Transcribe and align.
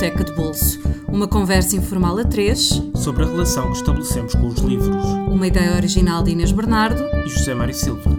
Biblioteca 0.00 0.24
de 0.24 0.32
Bolso. 0.32 0.80
Uma 1.08 1.28
conversa 1.28 1.76
informal 1.76 2.16
a 2.16 2.24
três 2.24 2.70
sobre 2.94 3.22
a 3.22 3.26
relação 3.26 3.70
que 3.70 3.76
estabelecemos 3.76 4.34
com 4.34 4.46
os 4.46 4.58
livros. 4.60 5.04
Uma 5.28 5.46
ideia 5.46 5.76
original 5.76 6.22
de 6.22 6.30
Inês 6.30 6.52
Bernardo 6.52 7.02
e 7.22 7.28
José 7.28 7.52
Mário 7.52 7.74
Silva. 7.74 8.10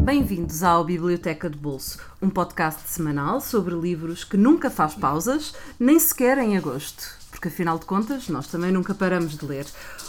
Bem-vindos 0.00 0.64
ao 0.64 0.82
Biblioteca 0.82 1.48
de 1.48 1.56
Bolso, 1.56 2.00
um 2.20 2.28
podcast 2.28 2.82
semanal 2.86 3.40
sobre 3.40 3.76
livros 3.76 4.24
que 4.24 4.36
nunca 4.36 4.70
faz 4.70 4.96
pausas, 4.96 5.54
nem 5.78 6.00
sequer 6.00 6.36
em 6.38 6.56
agosto 6.56 7.16
porque 7.38 7.48
afinal 7.48 7.78
de 7.78 7.86
contas 7.86 8.28
nós 8.28 8.48
também 8.48 8.72
nunca 8.72 8.92
paramos 8.92 9.36
de 9.38 9.46
ler. 9.46 9.64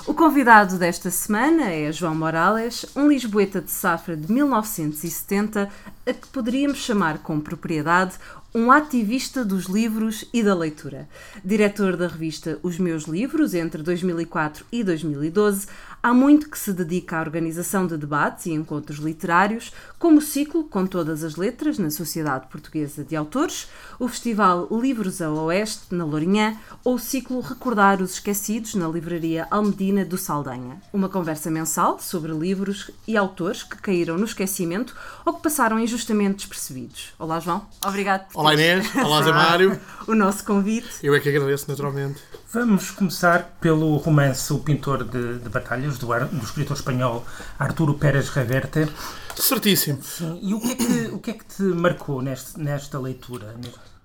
O 0.08 0.16
convidado 0.16 0.80
desta 0.80 1.12
semana 1.12 1.70
é 1.70 1.92
João 1.92 2.16
Morales, 2.16 2.88
um 2.96 3.08
lisboeta 3.08 3.62
de 3.62 3.70
safra 3.70 4.18
de 4.18 4.32
1970, 4.32 5.70
a 6.08 6.14
que 6.14 6.28
poderíamos 6.30 6.80
chamar 6.80 7.20
com 7.20 7.40
propriedade 7.40 8.16
um 8.54 8.72
ativista 8.72 9.46
dos 9.46 9.66
livros 9.66 10.26
e 10.34 10.42
da 10.42 10.56
leitura. 10.56 11.08
Diretor 11.46 11.96
da 11.96 12.08
revista 12.08 12.58
Os 12.64 12.80
Meus 12.80 13.04
Livros 13.04 13.54
entre 13.54 13.84
2004 13.84 14.66
e 14.72 14.84
2012, 14.84 15.68
há 16.02 16.14
muito 16.14 16.50
que 16.50 16.58
se 16.58 16.74
dedica 16.74 17.18
à 17.18 17.22
organização 17.22 17.86
de 17.86 17.98
debates 17.98 18.46
e 18.46 18.52
encontros 18.52 19.00
literários, 19.00 19.72
como 19.98 20.20
o 20.20 20.22
ciclo 20.22 20.64
Com 20.64 20.86
Todas 20.86 21.24
as 21.24 21.36
Letras 21.36 21.78
na 21.78 21.92
Sociedade 21.92 22.48
Portuguesa 22.48 23.04
de 23.04 23.16
Autores, 23.16 23.68
o 24.00 24.08
Festival 24.08 24.68
Livros 24.72 25.22
a 25.22 25.30
Oeste 25.30 25.94
na 25.94 26.06
Lourinhã 26.06 26.58
ou 26.84 26.96
o 26.96 27.00
ciclo 27.00 27.42
Recordar 27.42 28.02
os 28.02 28.14
Esquecidos 28.14 28.76
na 28.76 28.88
Livraria 28.88 29.48
Almedina 29.52 30.06
do 30.06 30.18
Saldanha. 30.18 30.82
Uma 30.94 31.10
conversa 31.10 31.52
mensal 31.52 32.00
sobre 32.00 32.32
livros 32.32 32.92
e 33.08 33.18
autores 33.18 33.64
que 33.64 33.78
caíram 33.78 34.18
no 34.18 34.26
esquecimento 34.26 34.96
ou 35.26 35.34
que 35.34 35.44
passaram 35.44 35.80
injustamente 35.80 36.38
despercebidos. 36.38 37.14
Olá, 37.20 37.40
João. 37.40 37.66
Obrigado. 37.86 38.26
Olá, 38.34 38.54
Inês. 38.54 38.90
Olá, 38.96 39.22
Zé 39.22 39.32
Mário. 39.32 39.80
o 40.08 40.16
nosso 40.16 40.46
convite. 40.46 40.90
Eu 41.04 41.14
é 41.14 41.20
que 41.20 41.30
agradeço, 41.30 41.66
naturalmente. 41.68 42.22
Vamos 42.52 42.90
começar 42.90 43.58
pelo 43.62 43.96
romance 43.98 44.52
O 44.52 44.58
Pintor 44.58 45.04
de, 45.04 45.38
de 45.38 45.50
Batalhas, 45.98 45.98
do, 45.98 46.38
do 46.38 46.44
escritor 46.44 46.76
espanhol 46.76 47.26
Arturo 47.58 47.94
Pérez 47.96 48.30
Reverte. 48.30 48.88
Certíssimo. 49.36 50.02
Sim. 50.04 50.40
E 50.42 50.54
o 50.54 50.60
que 50.60 50.72
é 50.72 50.76
que, 50.76 51.08
o 51.08 51.20
que, 51.20 51.32
é 51.32 51.34
que 51.34 51.46
te 51.46 51.64
marcou 51.64 52.22
neste, 52.22 52.60
nesta 52.60 53.00
leitura? 53.00 53.56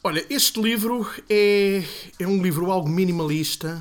Olha, 0.02 0.24
este 0.30 0.60
livro 0.60 1.06
é, 1.28 1.82
é 2.18 2.26
um 2.26 2.42
livro 2.42 2.70
algo 2.70 2.88
minimalista 2.88 3.80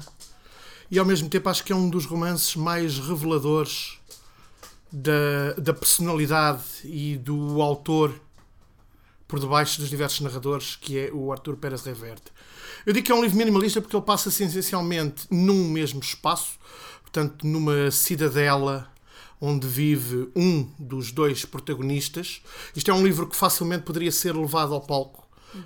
e 0.90 1.00
ao 1.00 1.06
mesmo 1.06 1.30
tempo 1.30 1.50
acho 1.50 1.64
que 1.64 1.72
é 1.72 1.76
um 1.76 1.90
dos 1.90 2.06
romances 2.06 2.56
mais 2.56 2.98
reveladores 2.98 3.98
da, 4.92 5.54
da 5.58 5.74
personalidade 5.74 6.64
e 6.84 7.18
do 7.18 7.62
autor 7.62 8.14
por 9.28 9.40
debaixo 9.40 9.80
dos 9.80 9.90
diversos 9.90 10.22
narradores, 10.22 10.76
que 10.76 11.00
é 11.00 11.12
o 11.12 11.32
Arthur 11.32 11.58
Pérez 11.58 11.82
Reverte. 11.82 12.32
Eu 12.86 12.94
digo 12.94 13.06
que 13.06 13.12
é 13.12 13.16
um 13.16 13.22
livro 13.22 13.38
minimalista 13.38 13.82
porque 13.82 13.96
ele 13.96 14.06
passa-se 14.06 14.44
essencialmente 14.44 15.26
num 15.32 15.70
mesmo 15.70 16.00
espaço, 16.02 16.60
portanto, 17.14 17.46
numa 17.46 17.92
cidadela 17.92 18.92
onde 19.40 19.68
vive 19.68 20.30
um 20.36 20.68
dos 20.80 21.12
dois 21.12 21.46
protagonistas. 21.46 22.42
Isto 22.76 22.90
é 22.90 22.94
um 22.94 23.06
livro 23.06 23.28
que 23.28 23.36
facilmente 23.36 23.84
poderia 23.84 24.12
ser 24.12 24.36
levado 24.36 24.74
ao 24.74 24.82
palco 24.82 25.24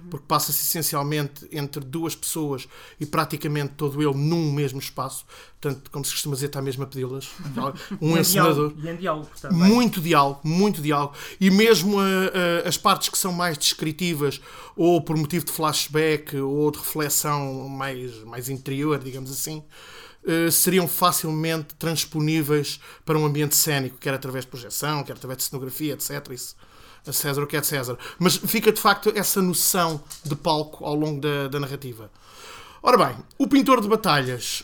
porque 0.09 0.25
passa-se 0.27 0.63
essencialmente 0.63 1.47
entre 1.51 1.83
duas 1.83 2.15
pessoas 2.15 2.67
e 2.99 3.05
praticamente 3.05 3.73
todo 3.75 4.01
ele 4.01 4.17
num 4.17 4.51
mesmo 4.51 4.79
espaço. 4.79 5.25
Portanto, 5.59 5.89
como 5.91 6.03
se 6.03 6.11
costuma 6.11 6.35
dizer, 6.35 6.47
está 6.47 6.61
mesmo 6.61 6.83
a 6.83 6.87
pedi-las. 6.87 7.29
Um 8.01 8.17
ensinador. 8.17 8.73
E 8.77 8.89
em 8.89 8.95
diálogo, 8.95 9.29
muito 9.51 10.01
diálogo, 10.01 10.41
muito 10.43 10.81
diálogo. 10.81 11.13
E 11.39 11.49
mesmo 11.49 11.99
a, 11.99 12.03
a, 12.03 12.67
as 12.67 12.77
partes 12.77 13.09
que 13.09 13.17
são 13.17 13.31
mais 13.31 13.57
descritivas, 13.57 14.41
ou 14.75 15.01
por 15.01 15.15
motivo 15.15 15.45
de 15.45 15.51
flashback, 15.51 16.35
ou 16.37 16.69
de 16.71 16.77
reflexão 16.79 17.69
mais, 17.69 18.23
mais 18.23 18.49
interior, 18.49 18.99
digamos 18.99 19.31
assim, 19.31 19.63
uh, 20.27 20.51
seriam 20.51 20.87
facilmente 20.87 21.73
transponíveis 21.75 22.79
para 23.05 23.17
um 23.17 23.25
ambiente 23.25 23.55
cénico, 23.55 23.97
quer 23.97 24.13
através 24.13 24.45
de 24.45 24.51
projeção, 24.51 25.03
quer 25.03 25.13
através 25.13 25.37
de 25.37 25.43
cenografia, 25.45 25.93
etc. 25.93 26.31
Isso 26.31 26.55
a 27.09 27.13
César 27.13 27.41
o 27.41 27.47
que 27.47 27.55
é 27.55 27.61
de 27.61 27.67
César. 27.67 27.97
Mas 28.19 28.35
fica 28.37 28.71
de 28.71 28.79
facto 28.79 29.11
essa 29.15 29.41
noção 29.41 30.01
de 30.23 30.35
palco 30.35 30.85
ao 30.85 30.95
longo 30.95 31.21
da, 31.21 31.47
da 31.47 31.59
narrativa. 31.59 32.11
Ora 32.81 32.97
bem, 32.97 33.17
o 33.37 33.47
pintor 33.47 33.81
de 33.81 33.87
batalhas. 33.87 34.63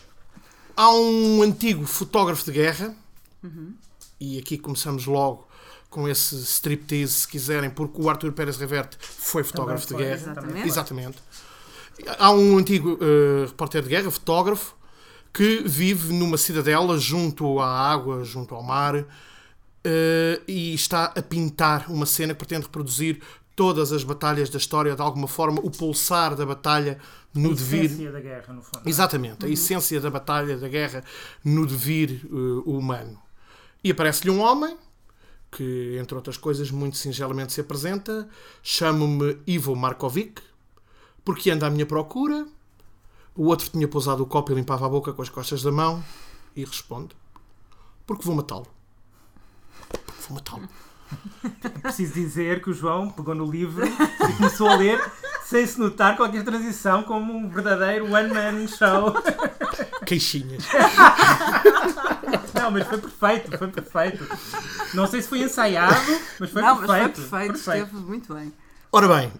Há 0.75 0.89
um 0.91 1.41
antigo 1.41 1.85
fotógrafo 1.85 2.45
de 2.45 2.51
guerra, 2.51 2.95
uhum. 3.43 3.73
e 4.19 4.39
aqui 4.39 4.57
começamos 4.57 5.05
logo 5.05 5.47
com 5.87 6.07
esse 6.07 6.35
striptease, 6.41 7.13
se 7.13 7.27
quiserem, 7.27 7.69
porque 7.69 8.01
o 8.01 8.09
Arthur 8.09 8.31
Pérez 8.31 8.57
Reverte 8.57 8.97
foi 8.99 9.43
fotógrafo 9.43 9.87
foi, 9.87 9.97
de 9.97 10.03
guerra. 10.03 10.31
Exatamente. 10.31 10.67
exatamente. 10.67 11.17
Há 12.17 12.31
um 12.31 12.57
antigo 12.57 12.93
uh, 12.93 13.45
repórter 13.45 13.83
de 13.83 13.89
guerra, 13.89 14.09
fotógrafo, 14.09 14.73
que 15.33 15.63
vive 15.65 16.13
numa 16.13 16.37
cidadela 16.37 16.97
junto 16.99 17.59
à 17.59 17.67
água, 17.67 18.23
junto 18.23 18.53
ao 18.53 18.61
mar, 18.61 18.95
uh, 18.95 19.05
e 20.47 20.73
está 20.73 21.05
a 21.05 21.21
pintar 21.21 21.89
uma 21.89 22.05
cena 22.05 22.33
que 22.33 22.39
pretende 22.39 22.65
reproduzir 22.65 23.19
todas 23.55 23.91
as 23.91 24.03
batalhas 24.03 24.49
da 24.49 24.57
história, 24.57 24.95
de 24.95 25.01
alguma 25.01 25.27
forma, 25.27 25.59
o 25.63 25.71
pulsar 25.71 26.35
da 26.35 26.45
batalha 26.45 26.99
no 27.33 27.51
a 27.51 27.53
devir. 27.55 27.81
A 27.81 27.85
essência 27.85 28.11
da 28.11 28.19
guerra, 28.19 28.53
no 28.53 28.61
fundo. 28.61 28.81
Exatamente, 28.85 29.43
a 29.43 29.47
uhum. 29.47 29.53
essência 29.53 29.99
da 29.99 30.09
batalha, 30.09 30.57
da 30.57 30.67
guerra 30.67 31.03
no 31.43 31.65
devir 31.65 32.25
uh, 32.31 32.61
humano. 32.69 33.19
E 33.83 33.91
aparece-lhe 33.91 34.31
um 34.31 34.39
homem 34.39 34.77
que, 35.51 35.97
entre 35.99 36.15
outras 36.15 36.37
coisas, 36.37 36.71
muito 36.71 36.97
singelamente 36.97 37.53
se 37.53 37.61
apresenta. 37.61 38.27
Chamo-me 38.61 39.37
Ivo 39.45 39.75
Markovic, 39.75 40.41
porque 41.23 41.51
anda 41.51 41.67
à 41.67 41.69
minha 41.69 41.85
procura. 41.85 42.45
O 43.35 43.45
outro 43.45 43.69
tinha 43.69 43.87
pousado 43.87 44.23
o 44.23 44.25
copo 44.25 44.51
e 44.51 44.55
limpava 44.55 44.85
a 44.85 44.89
boca 44.89 45.11
com 45.13 45.21
as 45.21 45.29
costas 45.29 45.63
da 45.63 45.71
mão 45.71 46.03
e 46.55 46.63
responde: 46.63 47.15
Porque 48.05 48.23
vou 48.23 48.35
matá-lo 48.35 48.67
vou 50.27 50.35
matá-lo. 50.35 50.69
Preciso 51.81 52.13
dizer 52.13 52.61
que 52.61 52.69
o 52.69 52.73
João 52.73 53.09
pegou 53.09 53.35
no 53.35 53.49
livro 53.49 53.85
e 53.85 54.33
começou 54.37 54.67
a 54.67 54.75
ler 54.75 54.99
sem 55.43 55.65
se 55.65 55.79
notar 55.79 56.15
qualquer 56.15 56.43
transição 56.43 57.03
como 57.03 57.33
um 57.33 57.49
verdadeiro 57.49 58.05
one-man 58.05 58.67
show. 58.67 59.13
Queixinhas. 60.05 60.65
Não, 62.53 62.71
mas 62.71 62.87
foi 62.87 62.97
perfeito, 62.97 63.57
foi 63.57 63.67
perfeito. 63.67 64.27
Não 64.93 65.05
sei 65.05 65.21
se 65.21 65.27
foi 65.27 65.43
ensaiado, 65.43 66.19
mas 66.39 66.49
foi 66.49 66.61
não, 66.61 66.77
perfeito. 66.77 67.19
Mas 67.19 67.29
foi 67.29 67.39
perfeito, 67.39 67.53
perfeito. 67.53 67.85
esteve 67.87 68.05
muito 68.05 68.33
bem. 68.33 68.53
Ora 68.91 69.07
bem, 69.07 69.31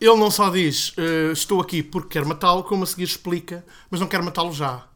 ele 0.00 0.16
não 0.16 0.30
só 0.30 0.48
diz 0.48 0.90
uh, 0.96 1.32
estou 1.32 1.60
aqui 1.60 1.82
porque 1.82 2.08
quero 2.08 2.26
matá-lo, 2.26 2.64
como 2.64 2.84
a 2.84 2.86
seguir 2.86 3.04
explica, 3.04 3.64
mas 3.90 4.00
não 4.00 4.08
quero 4.08 4.24
matá-lo 4.24 4.52
já. 4.52 4.86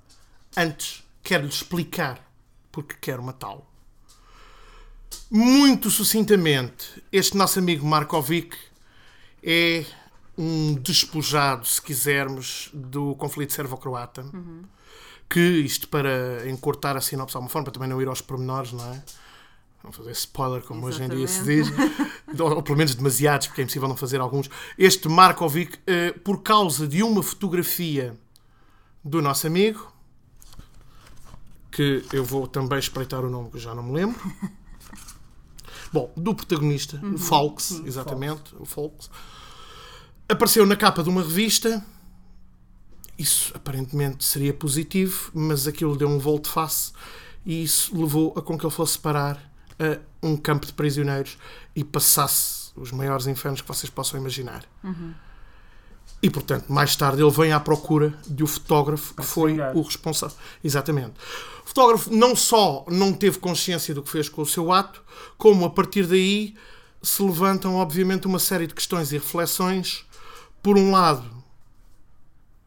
Antes, 0.57 1.05
quero-lhe 1.23 1.51
explicar 1.51 2.27
porque 2.73 2.95
quero 3.01 3.23
matá-lo. 3.23 3.67
Muito 5.31 5.91
sucintamente, 5.91 7.03
este 7.13 7.37
nosso 7.37 7.59
amigo 7.59 7.87
Markovic 7.87 8.57
é 9.43 9.85
um 10.37 10.75
despojado, 10.75 11.67
se 11.67 11.81
quisermos, 11.81 12.71
do 12.73 13.15
conflito 13.17 13.53
servo-croata. 13.53 14.23
Uhum. 14.23 14.63
Que, 15.29 15.41
isto 15.41 15.89
para 15.89 16.49
encurtar 16.49 16.97
a 16.97 17.01
sinopse 17.01 17.33
de 17.33 17.37
alguma 17.37 17.51
forma, 17.51 17.65
para 17.65 17.73
também 17.73 17.89
não 17.89 18.01
ir 18.01 18.09
aos 18.09 18.21
pormenores, 18.21 18.73
não 18.73 18.93
é? 18.93 19.03
Não 19.85 19.93
fazer 19.93 20.13
spoiler, 20.13 20.63
como 20.63 20.89
Exatamente. 20.89 21.23
hoje 21.23 21.35
em 21.43 21.45
dia 21.45 21.69
se 21.69 21.73
diz, 21.77 22.41
ou 22.41 22.63
pelo 22.63 22.79
menos 22.79 22.95
demasiados, 22.95 23.49
porque 23.49 23.61
é 23.61 23.65
impossível 23.65 23.87
não 23.87 23.97
fazer 23.97 24.19
alguns. 24.19 24.49
Este 24.79 25.09
Markovic, 25.09 25.79
eh, 25.87 26.13
por 26.13 26.43
causa 26.43 26.89
de 26.89 27.03
uma 27.03 27.23
fotografia 27.23 28.17
do 29.05 29.21
nosso 29.21 29.47
amigo, 29.47 29.93
que 31.71 32.03
eu 32.15 32.25
vou 32.25 32.47
também 32.47 32.79
espreitar 32.79 33.23
o 33.23 33.29
nome 33.29 33.51
que 33.51 33.57
eu 33.57 33.61
já 33.61 33.75
não 33.75 33.83
me 33.83 33.93
lembro. 33.93 34.19
Bom, 35.93 36.11
do 36.17 36.35
protagonista, 36.35 36.99
uhum. 37.03 37.15
o 37.15 37.19
Falks, 37.19 37.65
Sim, 37.67 37.87
exatamente, 37.87 38.53
Falks. 38.53 38.61
o 38.61 38.65
Falks. 38.65 39.11
Apareceu 40.27 40.65
na 40.65 40.77
capa 40.77 41.03
de 41.03 41.11
uma 41.11 41.21
revista. 41.23 41.85
Isso 43.19 43.53
aparentemente 43.55 44.25
seria 44.25 44.55
positivo, 44.55 45.31
mas 45.35 45.69
aquilo 45.69 45.95
deu 45.95 46.09
um 46.09 46.19
volto 46.19 46.49
face 46.49 46.93
e 47.45 47.63
isso 47.63 47.95
levou 47.97 48.33
a 48.35 48.41
com 48.41 48.59
que 48.59 48.65
ele 48.65 48.73
fosse 48.73 48.99
parar 48.99 49.54
a 49.79 49.99
um 50.27 50.37
campo 50.37 50.67
de 50.67 50.73
prisioneiros 50.73 51.39
e 51.75 51.85
passasse 51.85 52.73
os 52.77 52.91
maiores 52.91 53.27
infernos 53.27 53.61
que 53.61 53.69
vocês 53.69 53.91
possam 53.91 54.19
imaginar. 54.19 54.65
Uhum. 54.83 55.15
E, 56.23 56.31
portanto, 56.31 56.73
mais 56.73 56.97
tarde 56.97 57.23
ele 57.23 57.31
vem 57.31 57.53
à 57.53 57.61
procura 57.61 58.15
de 58.27 58.43
um 58.43 58.47
fotógrafo 58.47 59.15
que 59.15 59.23
foi 59.23 59.59
o 59.75 59.83
responsável. 59.83 60.37
Exatamente. 60.63 61.13
O 61.65 61.69
fotógrafo 61.69 62.15
não 62.15 62.35
só 62.35 62.85
não 62.89 63.13
teve 63.13 63.39
consciência 63.39 63.95
do 63.95 64.03
que 64.03 64.11
fez 64.11 64.29
com 64.29 64.41
o 64.41 64.47
seu 64.47 64.73
ato, 64.73 65.03
como 65.37 65.67
a 65.67 65.71
partir 65.71 66.07
daí 66.07 66.55
se 67.03 67.23
levantam, 67.23 67.75
obviamente, 67.75 68.27
uma 68.27 68.39
série 68.39 68.67
de 68.67 68.75
questões 68.75 69.13
e 69.13 69.19
reflexões. 69.19 70.07
Por 70.63 70.79
um 70.79 70.93
lado, 70.93 71.31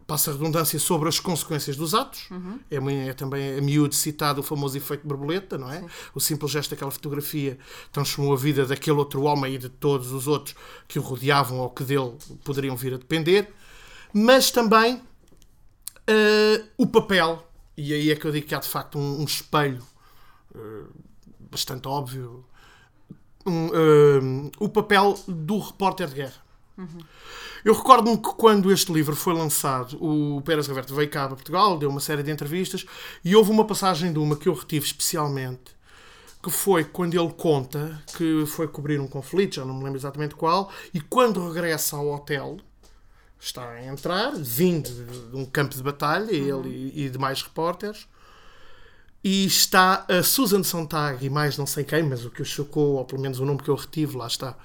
passa 0.08 0.32
a 0.32 0.34
redundância 0.34 0.80
sobre 0.80 1.10
as 1.10 1.20
consequências 1.20 1.76
dos 1.76 1.94
atos. 1.94 2.32
Uhum. 2.32 2.60
É, 2.72 3.10
é, 3.10 3.14
também 3.14 3.58
a 3.58 3.62
miúdo 3.62 3.94
citado 3.94 4.40
o 4.40 4.44
famoso 4.44 4.78
efeito 4.78 5.06
borboleta, 5.06 5.58
não 5.58 5.70
é? 5.70 5.82
Sim. 5.82 5.88
O 6.16 6.20
simples 6.22 6.52
gesto 6.52 6.70
daquela 6.72 6.90
fotografia 6.90 7.60
transformou 7.92 8.34
a 8.34 8.38
vida 8.38 8.66
daquele 8.66 8.98
outro 8.98 9.24
homem 9.24 9.56
e 9.56 9.58
de 9.58 9.68
todos 9.68 10.14
os 10.14 10.26
outros 10.26 10.56
que 10.88 10.98
o 10.98 11.02
rodeavam 11.02 11.60
ou 11.60 11.70
que 11.70 11.84
dele 11.84 12.14
poderiam 12.46 12.76
vir 12.78 12.94
a 12.94 12.98
depender. 12.98 13.54
mas 14.14 14.50
também 14.50 15.02
eh, 16.08 16.64
o 16.78 16.88
papel, 16.88 17.46
e 17.76 17.94
aí 17.94 18.10
é 18.10 18.16
que 18.16 18.26
eu 18.26 18.32
digo 18.32 18.48
que 18.48 18.56
há 18.56 18.60
de 18.60 18.68
facto 18.68 18.98
um, 18.98 19.22
um 19.22 19.26
espelho 19.26 19.84
eh, 20.56 20.84
bastante 21.52 21.86
óbvio, 21.86 22.46
um, 23.46 23.68
eh, 23.68 24.52
o 24.58 24.70
papel 24.70 25.20
do 25.28 25.60
repórter 25.60 26.08
de 26.08 26.16
guerra. 26.16 26.47
Eu 27.66 27.74
recordo-me 27.74 28.18
que 28.18 28.30
quando 28.36 28.72
este 28.72 28.92
livro 28.94 29.16
foi 29.16 29.34
lançado, 29.34 29.98
o 30.02 30.42
Pérez 30.42 30.68
Reverte 30.68 30.94
veio 30.94 31.10
cá 31.10 31.26
a 31.26 31.30
Portugal, 31.30 31.78
deu 31.78 31.90
uma 31.90 32.00
série 32.00 32.24
de 32.24 32.32
entrevistas 32.32 32.86
e 33.26 33.36
houve 33.36 33.52
uma 33.52 33.66
passagem 33.66 34.14
de 34.14 34.20
uma 34.20 34.36
que 34.36 34.48
eu 34.48 34.54
retive 34.54 34.86
especialmente, 34.86 35.76
que 36.42 36.52
foi 36.52 36.84
quando 36.84 37.20
ele 37.20 37.34
conta 37.34 38.02
que 38.16 38.46
foi 38.46 38.68
cobrir 38.68 39.00
um 39.00 39.08
conflito, 39.08 39.56
já 39.56 39.66
não 39.66 39.74
me 39.74 39.84
lembro 39.84 40.00
exatamente 40.00 40.36
qual, 40.36 40.72
e 40.94 41.02
quando 41.02 41.46
regressa 41.48 41.98
ao 41.98 42.14
hotel, 42.14 42.58
está 43.40 43.70
a 43.70 43.86
entrar, 43.86 44.34
vindo 44.36 44.90
de 44.90 45.36
um 45.36 45.46
campo 45.46 45.76
de 45.76 45.84
batalha, 45.84 46.32
ele 46.32 46.70
e, 46.94 47.06
e 47.06 47.10
demais 47.10 47.42
repórteres, 47.42 48.08
e 49.24 49.46
está 49.46 50.06
a 50.08 50.24
Susan 50.24 50.64
Sontag 50.64 51.26
e 51.26 51.30
mais 51.30 51.58
não 51.58 51.66
sei 51.66 51.84
quem, 51.84 52.04
mas 52.04 52.24
o 52.24 52.30
que 52.30 52.42
o 52.42 52.46
chocou, 52.46 52.96
ou 52.96 53.06
pelo 53.06 53.22
menos 53.22 53.40
o 53.40 53.46
nome 53.46 53.62
que 53.62 53.70
eu 53.70 53.76
retive, 53.76 54.16
lá 54.16 54.28
está. 54.28 54.56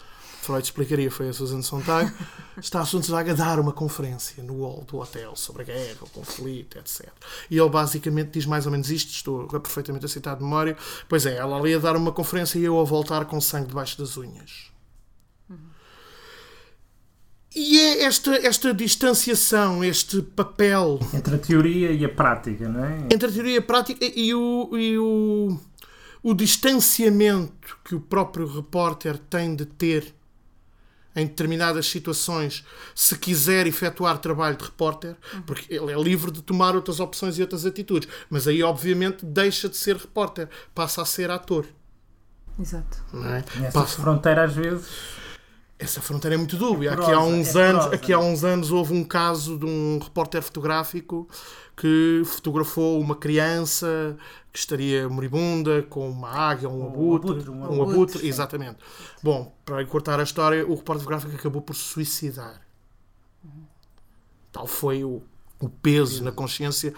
Freud 0.43 0.65
explicaria, 0.65 1.09
foi 1.09 1.29
a 1.29 1.33
Susan 1.33 1.62
Sontag. 1.62 2.12
Está 2.59 2.81
a 2.81 2.85
Susan 2.85 3.03
Sontag 3.03 3.31
a 3.31 3.35
dar 3.35 3.61
uma 3.61 3.73
conferência 3.73 4.43
no 4.43 4.61
hall 4.62 4.85
do 4.91 4.99
hotel 4.99 5.37
sobre 5.37 5.62
a 5.62 5.65
guerra, 5.65 5.99
o 6.00 6.11
conflito, 6.11 6.79
etc. 6.79 7.09
E 7.49 7.56
ele 7.56 7.71
basicamente 7.71 8.33
diz 8.33 8.44
mais 8.44 8.67
ou 8.67 8.73
menos 8.73 8.91
isto, 8.91 9.11
estou 9.11 9.47
perfeitamente 9.47 10.05
a 10.05 10.09
citar 10.09 10.37
de 10.37 10.43
memória. 10.43 10.77
Pois 11.09 11.27
é, 11.27 11.37
ela 11.37 11.56
ali 11.56 11.73
a 11.75 11.79
dar 11.79 11.97
uma 11.97 12.11
conferência 12.11 12.59
e 12.59 12.65
eu 12.65 12.81
a 12.81 12.83
voltar 12.83 13.25
com 13.27 13.41
sangue 13.41 13.69
debaixo 13.69 13.97
das 13.97 14.17
unhas. 14.17 14.73
E 17.55 17.79
é 17.79 18.03
esta, 18.05 18.35
esta 18.35 18.75
distanciação, 18.75 19.85
este 19.85 20.23
papel 20.23 20.99
Entre 21.12 21.35
a 21.35 21.38
teoria 21.38 21.93
e 21.93 22.05
a 22.05 22.09
prática, 22.09 22.67
não 22.67 22.85
é? 22.85 22.99
entre 23.12 23.29
a 23.29 23.33
teoria 23.33 23.55
e 23.55 23.59
a 23.59 23.62
prática 23.62 24.05
e 24.05 24.35
o, 24.35 24.71
e 24.77 24.99
o, 24.99 25.61
o 26.23 26.35
distanciamento 26.35 27.79
que 27.85 27.95
o 27.95 28.00
próprio 28.00 28.47
repórter 28.47 29.19
tem 29.19 29.55
de 29.55 29.67
ter 29.67 30.15
em 31.14 31.26
determinadas 31.26 31.87
situações, 31.87 32.64
se 32.94 33.19
quiser 33.19 33.67
efetuar 33.67 34.19
trabalho 34.19 34.56
de 34.56 34.64
repórter, 34.64 35.14
porque 35.47 35.75
ele 35.75 35.93
é 35.93 36.00
livre 36.03 36.31
de 36.31 36.41
tomar 36.43 36.75
outras 36.75 37.00
opções 37.00 37.38
e 37.38 37.43
outras 37.43 37.67
atitudes, 37.67 38.09
mas 38.31 38.49
aí 38.49 38.62
obviamente 38.62 39.25
deixa 39.25 39.69
de 39.69 39.76
ser 39.76 39.97
repórter, 39.97 40.49
passa 40.75 41.03
a 41.03 41.05
ser 41.05 41.31
ator. 41.31 41.67
Exato. 42.59 43.03
Não 43.12 43.26
é? 43.26 43.44
Nessa 43.56 43.81
Passa- 43.81 44.00
fronteira 44.03 44.44
às 44.44 44.55
vezes. 44.55 44.87
Essa 45.82 46.00
fronteira 46.00 46.34
é 46.34 46.38
muito 46.38 46.56
dúbia. 46.56 46.90
É 46.90 46.93
aqui, 46.94 47.11
há 47.11 47.20
uns 47.20 47.56
é 47.56 47.62
anos, 47.62 47.87
aqui 47.87 48.12
há 48.12 48.19
uns 48.19 48.44
anos 48.44 48.70
houve 48.70 48.94
um 48.94 49.02
caso 49.02 49.58
de 49.58 49.67
um 49.67 49.99
repórter 50.00 50.40
fotográfico 50.40 51.29
que 51.76 52.23
fotografou 52.25 53.00
uma 53.00 53.17
criança 53.17 54.17
que 54.52 54.58
estaria 54.58 55.08
moribunda 55.08 55.82
com 55.82 56.08
uma 56.08 56.29
águia, 56.29 56.69
um 56.69 56.82
Um 56.82 56.87
abutre, 56.87 57.31
abutre, 57.31 57.50
um 57.50 57.61
um 57.61 57.64
abutre, 57.64 57.93
abutre, 57.94 58.19
sim. 58.20 58.29
exatamente. 58.29 58.79
Bom, 59.23 59.52
para 59.64 59.82
encurtar 59.82 60.20
a 60.20 60.23
história, 60.23 60.64
o 60.64 60.75
repórter 60.75 61.02
fotográfico 61.02 61.34
acabou 61.34 61.62
por 61.62 61.75
se 61.75 61.82
suicidar. 61.82 62.61
Tal 64.52 64.67
foi 64.67 65.02
o, 65.02 65.23
o 65.58 65.69
peso 65.69 66.23
na 66.23 66.31
consciência 66.31 66.94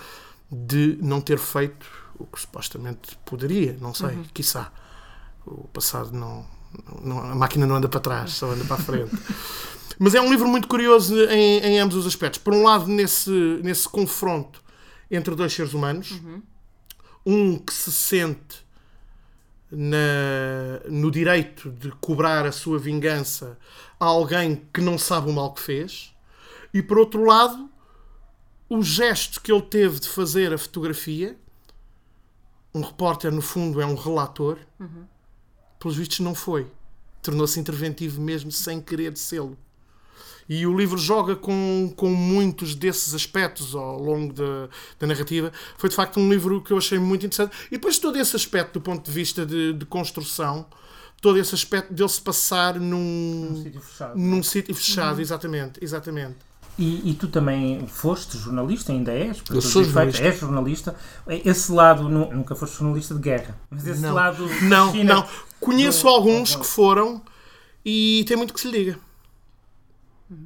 de 0.50 0.98
não 1.00 1.20
ter 1.20 1.38
feito 1.38 1.86
o 2.18 2.26
que 2.26 2.40
supostamente 2.40 3.16
poderia, 3.24 3.76
não 3.80 3.94
sei, 3.94 4.18
quiçá. 4.34 4.72
O 5.46 5.68
passado 5.68 6.12
não, 6.12 6.44
não- 7.02 7.18
A 7.20 7.34
máquina 7.34 7.66
não 7.66 7.76
anda 7.76 7.88
para 7.88 8.00
trás, 8.00 8.32
só 8.32 8.50
anda 8.50 8.64
para 8.64 8.76
a 8.76 8.78
frente. 8.78 9.10
Mas 9.98 10.14
é 10.14 10.20
um 10.20 10.30
livro 10.30 10.48
muito 10.48 10.66
curioso 10.66 11.14
em, 11.30 11.58
em 11.60 11.78
ambos 11.78 11.96
os 11.96 12.06
aspectos. 12.06 12.40
Por 12.40 12.52
um 12.52 12.64
lado, 12.64 12.86
nesse, 12.88 13.30
nesse 13.62 13.88
confronto 13.88 14.62
entre 15.10 15.34
dois 15.34 15.52
seres 15.52 15.72
humanos, 15.72 16.20
um 17.24 17.56
que 17.58 17.72
se 17.72 17.92
sente 17.92 18.64
na- 19.70 20.80
no 20.88 21.10
direito 21.10 21.70
de 21.70 21.90
cobrar 21.92 22.46
a 22.46 22.52
sua 22.52 22.78
vingança 22.78 23.58
a 23.98 24.04
alguém 24.04 24.62
que 24.72 24.80
não 24.80 24.98
sabe 24.98 25.30
o 25.30 25.32
mal 25.32 25.52
que 25.52 25.60
fez, 25.60 26.12
e 26.72 26.82
por 26.82 26.98
outro 26.98 27.24
lado, 27.24 27.68
o 28.68 28.82
gesto 28.82 29.40
que 29.40 29.52
ele 29.52 29.62
teve 29.62 30.00
de 30.00 30.08
fazer 30.08 30.52
a 30.52 30.58
fotografia. 30.58 31.36
Um 32.74 32.80
repórter, 32.80 33.30
no 33.30 33.40
fundo, 33.40 33.80
é 33.80 33.86
um 33.86 33.94
relator. 33.94 34.58
Pelos 35.84 35.98
vistos, 35.98 36.20
não 36.20 36.34
foi. 36.34 36.66
Tornou-se 37.22 37.60
interventivo 37.60 38.18
mesmo 38.22 38.50
sem 38.50 38.80
querer 38.80 39.14
sê-lo. 39.18 39.54
E 40.48 40.66
o 40.66 40.74
livro 40.74 40.96
joga 40.96 41.36
com, 41.36 41.92
com 41.94 42.08
muitos 42.08 42.74
desses 42.74 43.12
aspectos 43.14 43.74
ao 43.74 43.98
longo 44.02 44.32
da, 44.32 44.70
da 44.98 45.06
narrativa. 45.06 45.52
Foi 45.76 45.90
de 45.90 45.94
facto 45.94 46.18
um 46.18 46.30
livro 46.30 46.62
que 46.62 46.72
eu 46.72 46.78
achei 46.78 46.98
muito 46.98 47.26
interessante. 47.26 47.54
E 47.68 47.72
depois 47.72 47.98
todo 47.98 48.18
esse 48.18 48.34
aspecto 48.34 48.74
do 48.74 48.80
ponto 48.80 49.04
de 49.04 49.10
vista 49.10 49.44
de, 49.44 49.74
de 49.74 49.84
construção, 49.84 50.64
todo 51.20 51.38
esse 51.38 51.54
aspecto 51.54 51.92
dele 51.92 52.08
se 52.08 52.22
passar 52.22 52.80
Num 52.80 53.50
num, 53.50 53.62
sítio 53.62 53.80
fechado. 53.82 54.18
num 54.18 54.42
sítio 54.42 54.74
fechado, 54.74 55.20
exatamente, 55.20 55.84
exatamente. 55.84 56.36
E, 56.76 57.10
e 57.10 57.14
tu 57.14 57.28
também 57.28 57.86
foste 57.86 58.36
jornalista, 58.36 58.90
ainda 58.92 59.12
és? 59.12 59.40
para 59.40 59.54
Eu 59.56 59.62
sou 59.62 59.80
efeitos, 59.82 60.16
jornalista. 60.18 60.24
És 60.26 60.40
jornalista. 60.40 60.96
Esse 61.28 61.70
lado, 61.72 62.08
nu- 62.08 62.32
nunca 62.32 62.54
foste 62.56 62.78
jornalista 62.78 63.14
de 63.14 63.20
guerra, 63.20 63.56
mas 63.70 63.86
esse 63.86 64.00
Não. 64.00 64.12
lado. 64.14 64.44
Não, 64.62 64.90
China- 64.92 65.14
não. 65.14 65.28
Conheço 65.60 66.02
do- 66.02 66.08
alguns 66.08 66.52
do- 66.52 66.60
que 66.60 66.66
foram 66.66 67.22
e 67.84 68.24
tem 68.26 68.36
muito 68.36 68.52
que 68.52 68.60
se 68.60 68.68
lhe 68.70 68.78
diga. 68.84 68.98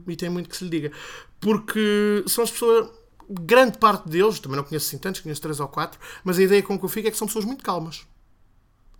E 0.06 0.16
tem 0.16 0.28
muito 0.28 0.48
que 0.50 0.56
se 0.56 0.64
lhe 0.64 0.70
diga. 0.70 0.92
Porque 1.40 2.24
são 2.26 2.44
as 2.44 2.50
pessoas. 2.50 2.90
Grande 3.30 3.76
parte 3.76 4.08
deles, 4.08 4.38
também 4.40 4.56
não 4.56 4.64
conheço 4.64 4.86
assim 4.86 4.96
tantos, 4.98 5.20
conheço 5.20 5.40
três 5.42 5.60
ou 5.60 5.68
quatro, 5.68 6.00
mas 6.24 6.38
a 6.38 6.42
ideia 6.42 6.62
com 6.62 6.78
que 6.78 6.84
eu 6.84 6.88
fico 6.88 7.08
é 7.08 7.10
que 7.10 7.16
são 7.16 7.26
pessoas 7.26 7.44
muito 7.44 7.62
calmas. 7.62 8.06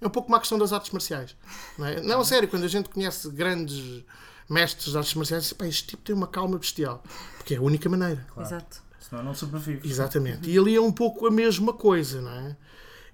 É 0.03 0.07
um 0.07 0.11
pouco 0.11 0.27
como 0.27 0.37
a 0.37 0.39
questão 0.39 0.59
das 0.59 0.71
artes 0.71 0.91
marciais. 0.93 1.35
Não, 1.79 1.87
é? 1.87 2.01
não 2.03 2.21
a 2.21 2.25
sério, 2.27 2.47
quando 2.47 2.65
a 2.65 2.69
gente 2.69 2.91
conhece 2.91 3.29
grandes 3.31 4.05
mestres 4.49 4.93
de 4.93 4.99
artes 4.99 5.15
marciais, 5.15 5.53
"Pá, 5.53 5.67
este 5.67 5.89
tipo 5.89 6.03
tem 6.03 6.15
uma 6.15 6.27
calma 6.27 6.59
bestial. 6.59 7.03
Porque 7.37 7.55
é 7.55 7.59
a 7.59 7.63
única 7.63 7.89
maneira. 7.89 8.27
Claro. 8.33 8.49
Exato. 8.49 8.83
Senão 9.01 9.23
não 9.23 9.35
sobrevives. 9.35 9.91
Exatamente. 9.91 10.51
E 10.51 10.59
ali 10.59 10.75
é 10.75 10.81
um 10.81 10.93
pouco 10.93 11.27
a 11.27 11.31
mesma 11.31 11.73
coisa, 11.73 12.21
não 12.21 12.31
é? 12.31 12.57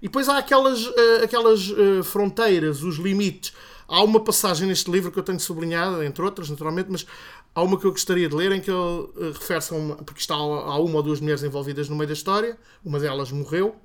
E 0.01 0.07
depois 0.07 0.27
há 0.27 0.37
aquelas, 0.37 0.85
eh, 0.85 1.23
aquelas 1.23 1.71
eh, 1.71 2.03
fronteiras, 2.03 2.83
os 2.83 2.97
limites. 2.97 3.53
Há 3.87 4.03
uma 4.03 4.19
passagem 4.19 4.67
neste 4.67 4.91
livro 4.91 5.11
que 5.11 5.17
eu 5.17 5.23
tenho 5.23 5.39
sublinhado, 5.39 6.03
entre 6.03 6.23
outras, 6.23 6.49
naturalmente, 6.49 6.89
mas 6.91 7.05
há 7.53 7.63
uma 7.63 7.79
que 7.79 7.85
eu 7.85 7.91
gostaria 7.91 8.27
de 8.27 8.35
ler 8.35 8.51
em 8.51 8.59
que 8.59 8.69
ele 8.69 9.09
eh, 9.17 9.31
refere-se 9.33 9.73
a 9.73 9.77
uma. 9.77 9.95
Porque 9.95 10.19
está, 10.19 10.35
há 10.35 10.77
uma 10.79 10.97
ou 10.97 11.03
duas 11.03 11.19
mulheres 11.21 11.43
envolvidas 11.43 11.87
no 11.87 11.95
meio 11.95 12.07
da 12.07 12.13
história, 12.13 12.57
uma 12.83 12.99
delas 12.99 13.31
morreu, 13.31 13.75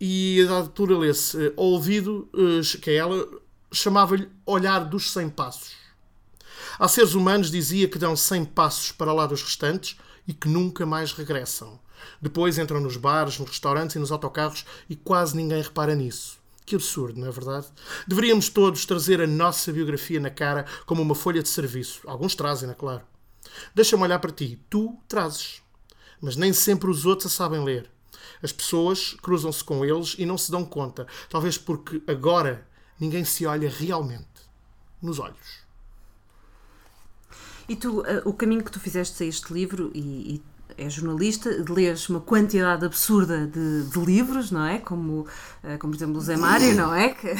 e 0.00 0.46
a 0.48 0.52
altura 0.52 0.96
lê-se: 0.96 1.52
ao 1.56 1.64
ouvido, 1.64 2.28
que 2.80 2.90
é 2.90 2.94
ela, 2.94 3.26
chamava-lhe 3.72 4.28
Olhar 4.46 4.80
dos 4.84 5.12
Cem 5.12 5.28
Passos. 5.28 5.83
Há 6.78 6.88
seres 6.88 7.14
humanos, 7.14 7.50
dizia, 7.50 7.88
que 7.88 7.98
dão 7.98 8.16
100 8.16 8.46
passos 8.46 8.92
para 8.92 9.12
lá 9.12 9.26
dos 9.26 9.42
restantes 9.42 9.96
e 10.26 10.32
que 10.32 10.48
nunca 10.48 10.84
mais 10.84 11.12
regressam. 11.12 11.78
Depois 12.20 12.58
entram 12.58 12.80
nos 12.80 12.96
bares, 12.96 13.38
nos 13.38 13.48
restaurantes 13.48 13.96
e 13.96 13.98
nos 13.98 14.12
autocarros 14.12 14.64
e 14.88 14.96
quase 14.96 15.36
ninguém 15.36 15.62
repara 15.62 15.94
nisso. 15.94 16.38
Que 16.66 16.74
absurdo, 16.74 17.20
não 17.20 17.28
é 17.28 17.30
verdade? 17.30 17.66
Deveríamos 18.06 18.48
todos 18.48 18.86
trazer 18.86 19.20
a 19.20 19.26
nossa 19.26 19.72
biografia 19.72 20.18
na 20.18 20.30
cara 20.30 20.64
como 20.86 21.02
uma 21.02 21.14
folha 21.14 21.42
de 21.42 21.48
serviço. 21.48 22.00
Alguns 22.06 22.34
trazem, 22.34 22.70
é 22.70 22.74
claro. 22.74 23.02
Deixa-me 23.74 24.02
olhar 24.02 24.18
para 24.18 24.32
ti. 24.32 24.58
Tu 24.70 24.96
trazes. 25.06 25.62
Mas 26.20 26.36
nem 26.36 26.52
sempre 26.52 26.90
os 26.90 27.04
outros 27.04 27.32
a 27.32 27.36
sabem 27.36 27.62
ler. 27.62 27.90
As 28.42 28.52
pessoas 28.52 29.14
cruzam-se 29.22 29.62
com 29.62 29.84
eles 29.84 30.16
e 30.18 30.24
não 30.24 30.38
se 30.38 30.50
dão 30.50 30.64
conta. 30.64 31.06
Talvez 31.28 31.58
porque 31.58 32.02
agora 32.06 32.66
ninguém 32.98 33.24
se 33.24 33.44
olha 33.44 33.68
realmente 33.68 34.24
nos 35.02 35.18
olhos. 35.18 35.63
E 37.68 37.76
tu, 37.76 38.04
eh, 38.06 38.22
o 38.24 38.32
caminho 38.32 38.62
que 38.62 38.70
tu 38.70 38.78
fizeste 38.78 39.22
a 39.22 39.26
este 39.26 39.52
livro, 39.52 39.90
e, 39.94 39.98
e 40.34 40.42
és 40.76 40.92
jornalista, 40.92 41.50
lês 41.68 42.08
uma 42.08 42.20
quantidade 42.20 42.84
absurda 42.84 43.46
de, 43.46 43.84
de 43.84 43.98
livros, 44.04 44.50
não 44.50 44.64
é? 44.64 44.78
Como, 44.78 45.26
eh, 45.62 45.76
como 45.78 45.92
por 45.92 45.98
exemplo 45.98 46.18
o 46.18 46.20
Zé 46.20 46.36
Mário, 46.36 46.74
não 46.76 46.94
é? 46.94 47.10
Que, 47.10 47.34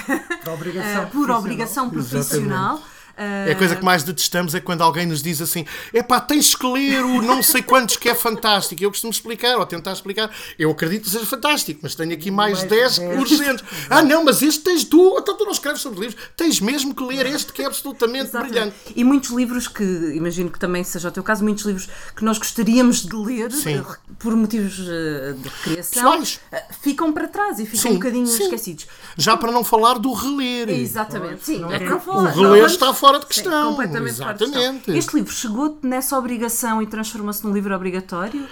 Por 0.44 0.52
obrigação. 0.52 1.02
eh, 1.02 1.06
por 1.06 1.10
profissional. 1.10 1.38
obrigação 1.40 1.90
profissional. 1.90 2.82
É 3.16 3.52
a 3.52 3.54
coisa 3.56 3.76
que 3.76 3.84
mais 3.84 4.02
detestamos 4.02 4.54
é 4.54 4.60
quando 4.60 4.82
alguém 4.82 5.06
nos 5.06 5.22
diz 5.22 5.40
assim: 5.40 5.64
é 5.92 6.02
pá, 6.02 6.20
tens 6.20 6.54
que 6.54 6.66
ler 6.66 7.04
o 7.04 7.22
não 7.22 7.42
sei 7.42 7.62
quantos 7.62 7.96
que 7.96 8.08
é 8.08 8.14
fantástico. 8.14 8.82
Eu 8.82 8.90
costumo 8.90 9.12
explicar 9.12 9.56
ou 9.56 9.64
tentar 9.66 9.92
explicar. 9.92 10.30
Eu 10.58 10.70
acredito 10.70 11.04
que 11.04 11.10
seja 11.10 11.24
fantástico, 11.26 11.80
mas 11.82 11.94
tenho 11.94 12.12
aqui 12.12 12.30
mais, 12.30 12.58
Mais 12.58 12.70
10 12.70 12.98
dez. 12.98 13.18
urgentes. 13.18 13.64
Ah, 13.90 14.02
não, 14.02 14.24
mas 14.24 14.42
este 14.42 14.60
tens 14.64 14.84
tu. 14.84 15.16
Então 15.18 15.36
tu 15.36 15.44
não 15.44 15.52
escreves 15.52 15.80
sobre 15.80 16.00
livros. 16.00 16.20
Tens 16.36 16.58
mesmo 16.60 16.94
que 16.94 17.02
ler 17.04 17.26
este 17.26 17.52
que 17.52 17.62
é 17.62 17.66
absolutamente 17.66 18.24
Exatamente. 18.30 18.50
brilhante. 18.52 18.76
E 18.96 19.04
muitos 19.04 19.30
livros 19.30 19.68
que, 19.68 19.84
imagino 20.16 20.50
que 20.50 20.58
também 20.58 20.82
seja 20.82 21.08
o 21.08 21.10
teu 21.12 21.22
caso, 21.22 21.44
muitos 21.44 21.64
livros 21.64 21.88
que 22.16 22.24
nós 22.24 22.38
gostaríamos 22.38 23.04
de 23.06 23.14
ler 23.16 23.52
Sim. 23.52 23.78
eh, 23.78 23.84
por 24.18 24.34
motivos 24.34 24.78
eh, 24.80 25.34
de 25.36 25.50
criação 25.62 26.02
Pessoais. 26.12 26.40
eh, 26.50 26.64
ficam 26.82 27.12
para 27.12 27.28
trás 27.28 27.58
e 27.58 27.66
ficam 27.66 27.80
Sim, 27.82 27.88
um 27.90 27.94
bocadinho 27.94 28.26
sim. 28.26 28.44
esquecidos. 28.44 28.86
Já 29.16 29.36
para 29.36 29.52
não 29.52 29.62
falar 29.62 29.98
do 29.98 30.12
reler. 30.12 30.68
Exatamente, 30.70 31.44
sim. 31.44 31.58
não 31.60 31.70
É 31.70 31.76
é 31.76 31.78
que 31.78 31.84
que 31.84 31.90
não 31.90 31.98
o 31.98 32.00
falar. 32.00 32.36
O 32.36 32.40
reler 32.42 32.64
está 32.66 32.92
fora 33.06 33.18
de 33.20 33.26
questão. 33.26 33.70
completamente 33.70 34.16
fora 34.16 34.32
de 34.32 34.38
questão. 34.38 34.60
Exatamente. 34.60 34.90
Este 34.98 35.16
livro 35.16 35.32
chegou-te 35.32 35.86
nessa 35.86 36.18
obrigação 36.18 36.82
e 36.82 36.86
transformou-se 36.86 37.44
num 37.44 37.52
livro 37.52 37.74
obrigatório? 37.74 38.46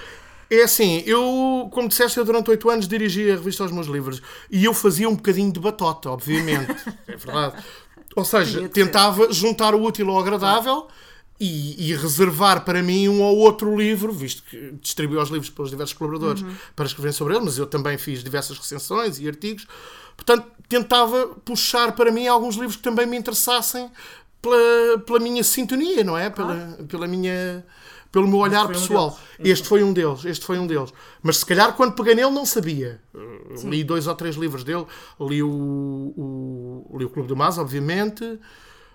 É 0.51 0.65
assim, 0.65 1.03
eu, 1.07 1.71
como 1.73 1.89
disseste, 1.89 2.19
eu 2.19 2.25
durante 2.27 2.51
oito 2.51 2.69
anos 2.69 2.87
dirigi 2.87 3.31
a 3.31 3.37
revista 3.37 3.63
aos 3.63 3.73
meus 3.73 3.87
livros 3.87 4.21
e 4.51 4.65
eu 4.65 4.75
fazia 4.75 5.09
um 5.09 5.15
bocadinho 5.15 5.51
de 5.51 5.59
batota, 5.59 6.11
obviamente. 6.11 6.71
é 7.09 7.17
verdade. 7.17 7.65
Ou 8.15 8.25
seja, 8.25 8.69
tentava 8.69 9.33
juntar 9.33 9.75
o 9.75 9.83
útil 9.83 10.11
ao 10.11 10.19
agradável 10.19 10.89
e, 11.41 11.91
e 11.91 11.97
reservar 11.97 12.65
para 12.65 12.83
mim 12.83 13.09
um 13.09 13.23
ou 13.23 13.39
outro 13.39 13.75
livro, 13.75 14.13
visto 14.13 14.43
que 14.43 14.73
distribuí 14.83 15.17
os 15.17 15.31
livros 15.31 15.49
para 15.49 15.65
os 15.65 15.71
diversos 15.71 15.97
colaboradores 15.97 16.45
para 16.77 16.85
escreverem 16.85 17.17
sobre 17.17 17.35
eles, 17.35 17.45
mas 17.47 17.59
eu 17.59 17.67
também 17.67 17.97
fiz 17.97 18.23
diversas 18.23 18.59
recensões 18.59 19.19
e 19.19 19.27
artigos. 19.27 19.67
Portanto, 20.15 20.47
tentava 20.69 21.29
puxar 21.45 21.93
para 21.93 22.13
mim 22.13 22.29
alguns 22.29 22.57
livros 22.57 22.77
que 22.77 22.83
também 22.83 23.07
me 23.07 23.17
interessassem 23.17 23.91
pela, 24.43 24.99
pela 24.99 25.21
minha 25.21 25.45
sintonia, 25.45 26.03
não 26.03 26.19
é? 26.19 26.29
Pela, 26.29 26.55
pela 26.89 27.07
minha, 27.07 27.65
pelo 28.11 28.27
meu 28.27 28.39
olhar 28.39 28.67
foi 28.67 28.77
um 28.77 28.81
pessoal. 28.81 29.11
deles. 29.39 29.53
Este 29.53 29.69
foi 29.69 29.83
um 29.83 29.93
deles, 29.93 30.25
este 30.25 30.45
foi 30.45 30.59
um 30.59 30.67
deles. 30.67 30.93
Mas 31.23 31.39
se 31.39 31.47
calhar 31.47 31.75
quando 31.75 31.95
peguei 31.95 32.15
nele 32.17 32.31
não 32.31 32.45
sabia. 32.45 33.01
Uh, 33.15 33.71
Li 33.71 33.85
dois 33.85 34.09
ou 34.09 34.15
três 34.17 34.35
livros 34.35 34.65
dele. 34.65 34.85
Li 35.21 35.43
o, 35.43 35.49
o, 35.49 36.99
li 36.99 37.05
o 37.05 37.09
Clube 37.09 37.29
do 37.29 37.37
Mas, 37.37 37.57
obviamente. 37.57 38.39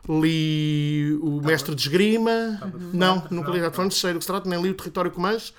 Li 0.08 1.18
o 1.22 1.42
Mestre 1.42 1.74
de 1.74 1.82
Esgrima. 1.82 2.62
Não, 2.94 3.24
nunca 3.32 3.50
li 3.50 3.60
Fronte, 3.72 3.96
sei 3.96 4.14
do 4.14 4.20
que 4.20 4.26
se 4.26 4.28
trata, 4.28 4.50
nem 4.50 4.62
li 4.62 4.70
o 4.70 4.74
Território 4.76 5.12
Comanche. 5.12 5.54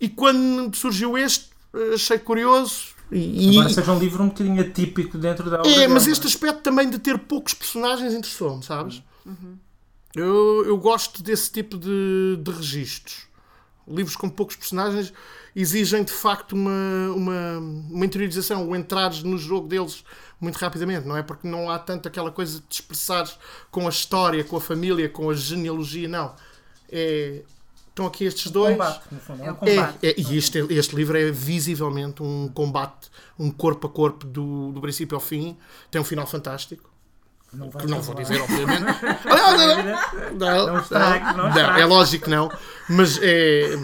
E 0.00 0.08
quando 0.08 0.74
surgiu 0.74 1.16
este, 1.16 1.46
achei 1.94 2.18
curioso. 2.18 2.96
E, 3.10 3.48
Embora 3.48 3.68
seja 3.68 3.92
um 3.92 3.98
livro 3.98 4.22
um 4.22 4.28
bocadinho 4.28 4.60
atípico 4.60 5.16
dentro 5.16 5.48
da 5.48 5.60
obra 5.60 5.70
é, 5.70 5.86
mas 5.86 6.06
não 6.06 6.12
este 6.12 6.26
aspecto 6.26 6.60
também 6.60 6.90
de 6.90 6.98
ter 6.98 7.16
poucos 7.18 7.54
personagens 7.54 8.12
interessou-me, 8.12 8.64
sabes? 8.64 9.00
Eu, 10.14 10.64
eu 10.66 10.78
gosto 10.78 11.22
desse 11.22 11.50
tipo 11.50 11.76
de, 11.76 12.38
de 12.40 12.50
registros. 12.50 13.26
Livros 13.86 14.16
com 14.16 14.28
poucos 14.28 14.56
personagens 14.56 15.12
exigem 15.54 16.02
de 16.02 16.12
facto 16.12 16.52
uma, 16.54 17.12
uma, 17.14 17.58
uma 17.90 18.04
interiorização, 18.04 18.68
o 18.68 18.74
entrares 18.74 19.22
no 19.22 19.38
jogo 19.38 19.68
deles 19.68 20.04
muito 20.40 20.56
rapidamente, 20.56 21.06
não 21.06 21.16
é? 21.16 21.22
Porque 21.22 21.46
não 21.46 21.70
há 21.70 21.78
tanto 21.78 22.08
aquela 22.08 22.30
coisa 22.30 22.60
de 22.60 22.66
te 22.66 22.80
expressares 22.80 23.38
com 23.70 23.86
a 23.86 23.90
história, 23.90 24.42
com 24.44 24.56
a 24.56 24.60
família, 24.60 25.08
com 25.08 25.30
a 25.30 25.34
genealogia, 25.34 26.08
não. 26.08 26.34
É, 26.90 27.42
estão 27.88 28.06
aqui 28.06 28.24
estes 28.24 28.50
dois. 28.50 28.72
Combate, 28.76 29.02
no 29.10 29.20
fundo. 29.20 29.42
É 29.42 29.50
um 29.50 29.54
É, 29.54 29.54
combate. 29.54 29.98
É, 30.02 30.08
é, 30.10 30.14
e 30.20 30.36
este, 30.36 30.58
este 30.70 30.94
livro 30.94 31.16
é 31.16 31.30
visivelmente 31.30 32.22
um 32.22 32.48
combate, 32.48 33.08
um 33.38 33.50
corpo 33.50 33.86
a 33.86 33.90
corpo 33.90 34.26
do, 34.26 34.72
do 34.72 34.80
princípio 34.80 35.14
ao 35.14 35.20
fim. 35.20 35.56
Tem 35.90 36.00
um 36.00 36.04
final 36.04 36.26
fantástico. 36.26 36.90
Não, 37.52 37.70
Que 37.70 37.86
não 37.86 38.02
vou 38.02 38.14
dizer, 38.14 38.40
obviamente. 38.40 38.82
Não, 39.24 40.36
não, 40.36 40.66
não, 40.66 41.48
Não 41.54 41.76
é 41.76 41.84
lógico 41.86 42.24
que 42.24 42.30
não. 42.30 42.50
Mas 42.88 43.18
é, 43.22 43.74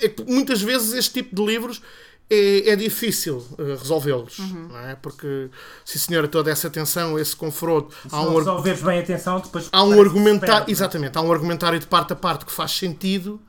é 0.00 0.08
que 0.08 0.22
muitas 0.24 0.60
vezes 0.60 0.92
este 0.92 1.22
tipo 1.22 1.34
de 1.36 1.42
livros 1.44 1.80
é, 2.28 2.70
é 2.70 2.76
difícil 2.76 3.44
eh, 3.58 3.76
resolvê-los. 3.78 4.38
Não 4.38 4.78
é? 4.78 4.94
Porque, 4.96 5.50
se 5.84 5.98
senhora, 5.98 6.26
toda 6.28 6.50
essa 6.50 6.68
tensão, 6.70 7.18
esse 7.18 7.34
confronto, 7.36 7.94
Se 8.08 8.14
há 8.14 8.20
um, 8.22 8.36
resolveres 8.36 8.82
bem 8.82 8.98
a 8.98 9.02
atenção, 9.02 9.40
depois 9.40 9.68
há 9.70 9.84
um 9.84 10.00
argumentário. 10.00 10.56
perde. 10.56 10.72
Exatamente, 10.72 11.16
há 11.18 11.20
um 11.20 11.32
argumentário 11.32 11.78
de 11.78 11.86
parte 11.86 12.12
a 12.12 12.16
parte 12.16 12.44
que 12.44 12.52
faz 12.52 12.72
sentido. 12.72 13.40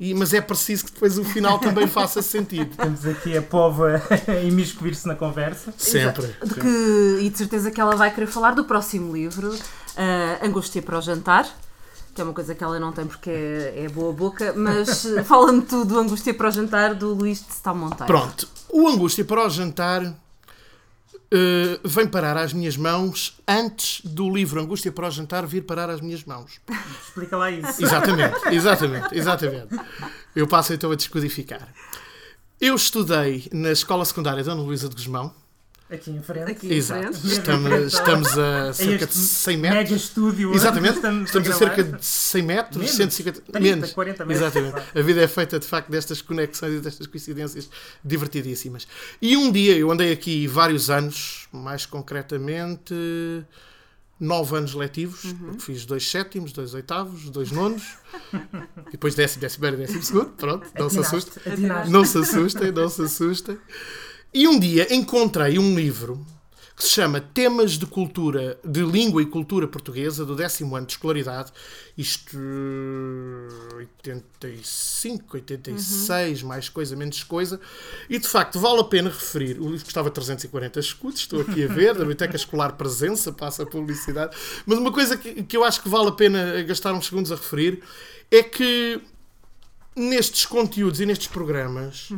E, 0.00 0.14
mas 0.14 0.32
é 0.32 0.40
preciso 0.40 0.84
que 0.84 0.92
depois 0.92 1.18
o 1.18 1.24
final 1.24 1.58
também 1.58 1.86
faça 1.88 2.22
sentido. 2.22 2.76
Temos 2.76 3.04
aqui 3.04 3.36
a 3.36 3.42
pova 3.42 4.00
a 4.28 4.34
imiscuir-se 4.46 5.06
na 5.08 5.14
conversa. 5.14 5.74
Sempre. 5.76 6.34
De 6.44 6.54
que, 6.54 7.18
e 7.22 7.28
de 7.28 7.36
certeza 7.36 7.70
que 7.70 7.80
ela 7.80 7.96
vai 7.96 8.14
querer 8.14 8.28
falar 8.28 8.52
do 8.52 8.64
próximo 8.64 9.12
livro, 9.12 9.56
ah, 9.96 10.38
Angústia 10.46 10.80
para 10.80 10.98
o 10.98 11.00
Jantar, 11.00 11.48
que 12.14 12.20
é 12.20 12.24
uma 12.24 12.32
coisa 12.32 12.54
que 12.54 12.62
ela 12.62 12.78
não 12.78 12.92
tem 12.92 13.06
porque 13.06 13.30
é, 13.30 13.84
é 13.84 13.88
boa 13.88 14.12
boca, 14.12 14.52
mas 14.56 15.04
fala-me 15.26 15.62
tu 15.62 15.84
do 15.84 15.98
Angústia 15.98 16.32
para 16.32 16.48
o 16.48 16.50
Jantar 16.50 16.94
do 16.94 17.14
Luís 17.14 17.44
de 17.44 17.52
Stal 17.52 17.74
Monteiro. 17.74 18.06
Pronto, 18.06 18.48
o 18.70 18.88
Angústia 18.88 19.24
para 19.24 19.46
o 19.46 19.50
Jantar 19.50 20.14
eh, 21.30 21.78
vem 21.84 22.06
parar 22.06 22.36
às 22.36 22.52
minhas 22.52 22.76
mãos 22.76 23.38
antes 23.46 24.00
do 24.04 24.34
livro 24.34 24.60
Angústia 24.60 24.90
para 24.90 25.08
o 25.08 25.10
Jantar 25.10 25.46
vir 25.46 25.62
parar 25.62 25.90
às 25.90 26.00
minhas 26.00 26.24
mãos. 26.24 26.60
Explica 27.06 27.36
lá 27.36 27.50
isso. 27.50 27.82
Exatamente, 27.82 28.48
exatamente, 28.50 29.14
exatamente. 29.16 29.68
Eu 30.34 30.46
passo 30.46 30.72
então 30.72 30.90
a 30.90 30.94
descodificar. 30.94 31.68
Eu 32.60 32.74
estudei 32.74 33.48
na 33.52 33.70
Escola 33.70 34.04
Secundária 34.04 34.42
Dona 34.42 34.62
Luísa 34.62 34.88
de 34.88 34.94
Guzmão. 34.94 35.32
Aqui 35.90 36.10
em 36.10 36.22
frente. 36.22 36.50
Aqui 36.50 36.66
em 36.68 36.72
Exato. 36.76 37.14
frente. 37.18 37.26
Estamos, 37.38 37.92
estamos 37.94 38.38
a 38.38 38.72
cerca 38.74 39.06
de 39.06 39.12
este 39.12 39.16
100 39.16 39.56
metros. 39.56 39.78
Mega 39.82 39.96
estúdio. 39.96 40.54
Exatamente, 40.54 40.94
estamos 40.96 41.30
a 41.34 41.40
gravar. 41.40 41.58
cerca 41.58 41.82
de 41.84 42.04
100 42.04 42.42
metros, 42.42 42.76
Menos, 42.76 42.90
150 42.96 43.40
30, 43.40 43.60
menos. 43.60 43.92
40 43.92 44.26
metros. 44.26 44.42
Exatamente. 44.46 44.98
A 44.98 45.02
vida 45.02 45.22
é 45.22 45.28
feita 45.28 45.58
de 45.58 45.66
facto 45.66 45.88
destas 45.90 46.20
conexões 46.20 46.74
e 46.74 46.80
destas 46.80 47.06
coincidências 47.06 47.70
divertidíssimas. 48.04 48.86
E 49.22 49.34
um 49.36 49.50
dia 49.50 49.76
eu 49.78 49.90
andei 49.90 50.12
aqui 50.12 50.46
vários 50.46 50.90
anos, 50.90 51.48
mais 51.52 51.86
concretamente 51.86 52.94
nove 54.20 54.56
anos 54.56 54.74
letivos, 54.74 55.24
Uhum. 55.24 55.36
porque 55.50 55.62
fiz 55.62 55.86
dois 55.86 56.06
sétimos, 56.10 56.52
dois 56.52 56.74
oitavos, 56.74 57.30
dois 57.30 57.50
nonos, 57.52 57.84
e 58.88 58.90
depois 58.92 59.14
décimo, 59.14 59.40
décimo 59.40 59.60
primeiro, 59.62 59.86
décimo 59.86 60.02
segundo, 60.02 60.30
pronto, 60.36 60.66
não 60.76 60.90
se 60.90 60.98
assustem. 60.98 61.34
Não 61.88 62.04
se 62.04 62.18
assustem, 62.18 62.72
não 62.72 62.88
se 62.88 63.02
assustem. 63.02 63.56
E 64.32 64.46
um 64.46 64.58
dia 64.58 64.94
encontrei 64.94 65.58
um 65.58 65.74
livro 65.74 66.24
que 66.76 66.84
se 66.84 66.90
chama 66.90 67.20
Temas 67.20 67.72
de 67.72 67.86
Cultura, 67.86 68.56
de 68.64 68.82
Língua 68.82 69.20
e 69.20 69.26
Cultura 69.26 69.66
Portuguesa, 69.66 70.24
do 70.24 70.36
décimo 70.36 70.76
ano 70.76 70.86
de 70.86 70.92
escolaridade, 70.92 71.52
isto 71.96 72.38
85, 73.76 75.36
86, 75.38 76.42
mais 76.44 76.68
coisa, 76.68 76.94
menos 76.94 77.24
coisa, 77.24 77.60
e 78.08 78.16
de 78.16 78.28
facto 78.28 78.60
vale 78.60 78.80
a 78.80 78.84
pena 78.84 79.10
referir, 79.10 79.58
o 79.58 79.68
livro 79.70 79.84
custava 79.84 80.08
340 80.08 80.78
escudos, 80.78 81.22
estou 81.22 81.40
aqui 81.40 81.64
a 81.64 81.66
ver, 81.66 81.94
da 81.94 82.00
Biblioteca 82.00 82.36
Escolar 82.36 82.74
Presença, 82.74 83.32
passa 83.32 83.64
a 83.64 83.66
publicidade, 83.66 84.36
mas 84.64 84.78
uma 84.78 84.92
coisa 84.92 85.16
que, 85.16 85.42
que 85.42 85.56
eu 85.56 85.64
acho 85.64 85.82
que 85.82 85.88
vale 85.88 86.10
a 86.10 86.12
pena 86.12 86.62
gastar 86.62 86.92
uns 86.92 87.06
segundos 87.06 87.32
a 87.32 87.34
referir 87.34 87.82
é 88.30 88.40
que 88.40 89.00
nestes 89.96 90.46
conteúdos 90.46 91.00
e 91.00 91.06
nestes 91.06 91.26
programas 91.26 92.10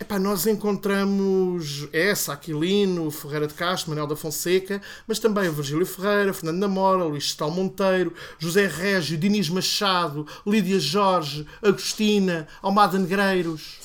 epá, 0.00 0.18
nós 0.18 0.46
encontramos 0.46 1.88
essa, 1.92 2.32
Aquilino, 2.32 3.10
Ferreira 3.10 3.46
de 3.46 3.54
Castro, 3.54 3.90
Manuel 3.90 4.06
da 4.08 4.16
Fonseca, 4.16 4.80
mas 5.06 5.18
também 5.18 5.48
o 5.48 5.52
Virgílio 5.52 5.86
Ferreira, 5.86 6.32
Fernando 6.32 6.58
Namora, 6.58 7.04
Luís 7.04 7.24
Estal 7.24 7.50
Monteiro, 7.50 8.12
José 8.38 8.66
Régio, 8.66 9.16
Dinis 9.18 9.48
Machado, 9.48 10.26
Lídia 10.46 10.78
Jorge, 10.80 11.46
Agostina, 11.62 12.46
Almada 12.62 12.98
Negreiros. 12.98 13.78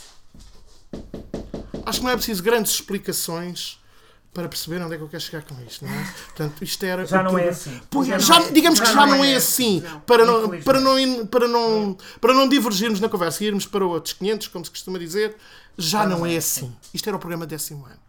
Acho 1.86 2.00
que 2.00 2.06
não 2.06 2.12
é 2.12 2.16
preciso 2.16 2.44
grandes 2.44 2.74
explicações 2.74 3.78
para 4.34 4.48
perceber 4.48 4.80
onde 4.84 4.94
é 4.94 4.98
que 4.98 5.04
eu 5.04 5.08
quero 5.10 5.22
chegar 5.24 5.42
com 5.44 5.56
isto, 5.68 5.84
não 5.86 5.92
é? 5.92 6.14
Portanto, 6.28 6.64
isto 6.64 6.84
era 6.86 7.04
Já 7.06 7.24
não 7.24 7.38
é 7.38 7.50
assim. 7.50 7.82
Pois, 7.90 8.08
Já 8.08 8.20
já, 8.20 8.40
não 8.40 8.46
é- 8.48 8.52
digamos 8.52 8.80
que 8.80 8.86
já 8.86 8.94
não 8.94 9.08
não 9.18 9.24
é 9.24 9.32
é 9.34 9.36
assim. 9.36 9.84
assim. 9.84 10.00
Para, 10.06 10.24
não, 10.24 10.50
para, 10.62 10.80
não, 10.80 11.26
para, 11.28 11.48
não, 11.48 11.98
para 12.22 12.34
não 12.34 12.48
divergirmos 12.48 13.00
na 13.00 13.10
conversa 13.10 13.44
e 13.44 13.48
irmos 13.48 13.66
para 13.66 13.84
outros 13.86 14.14
500, 14.14 14.48
como 14.50 14.64
se 14.66 14.72
costuma 14.72 15.00
dizer, 15.00 15.36
já 15.80 16.06
não 16.06 16.26
é 16.26 16.36
assim. 16.38 16.72
Isto 16.94 17.08
era 17.08 17.18
o 17.18 17.20
programa 17.20 17.46
décimo 17.48 17.86
ano. 17.86 18.00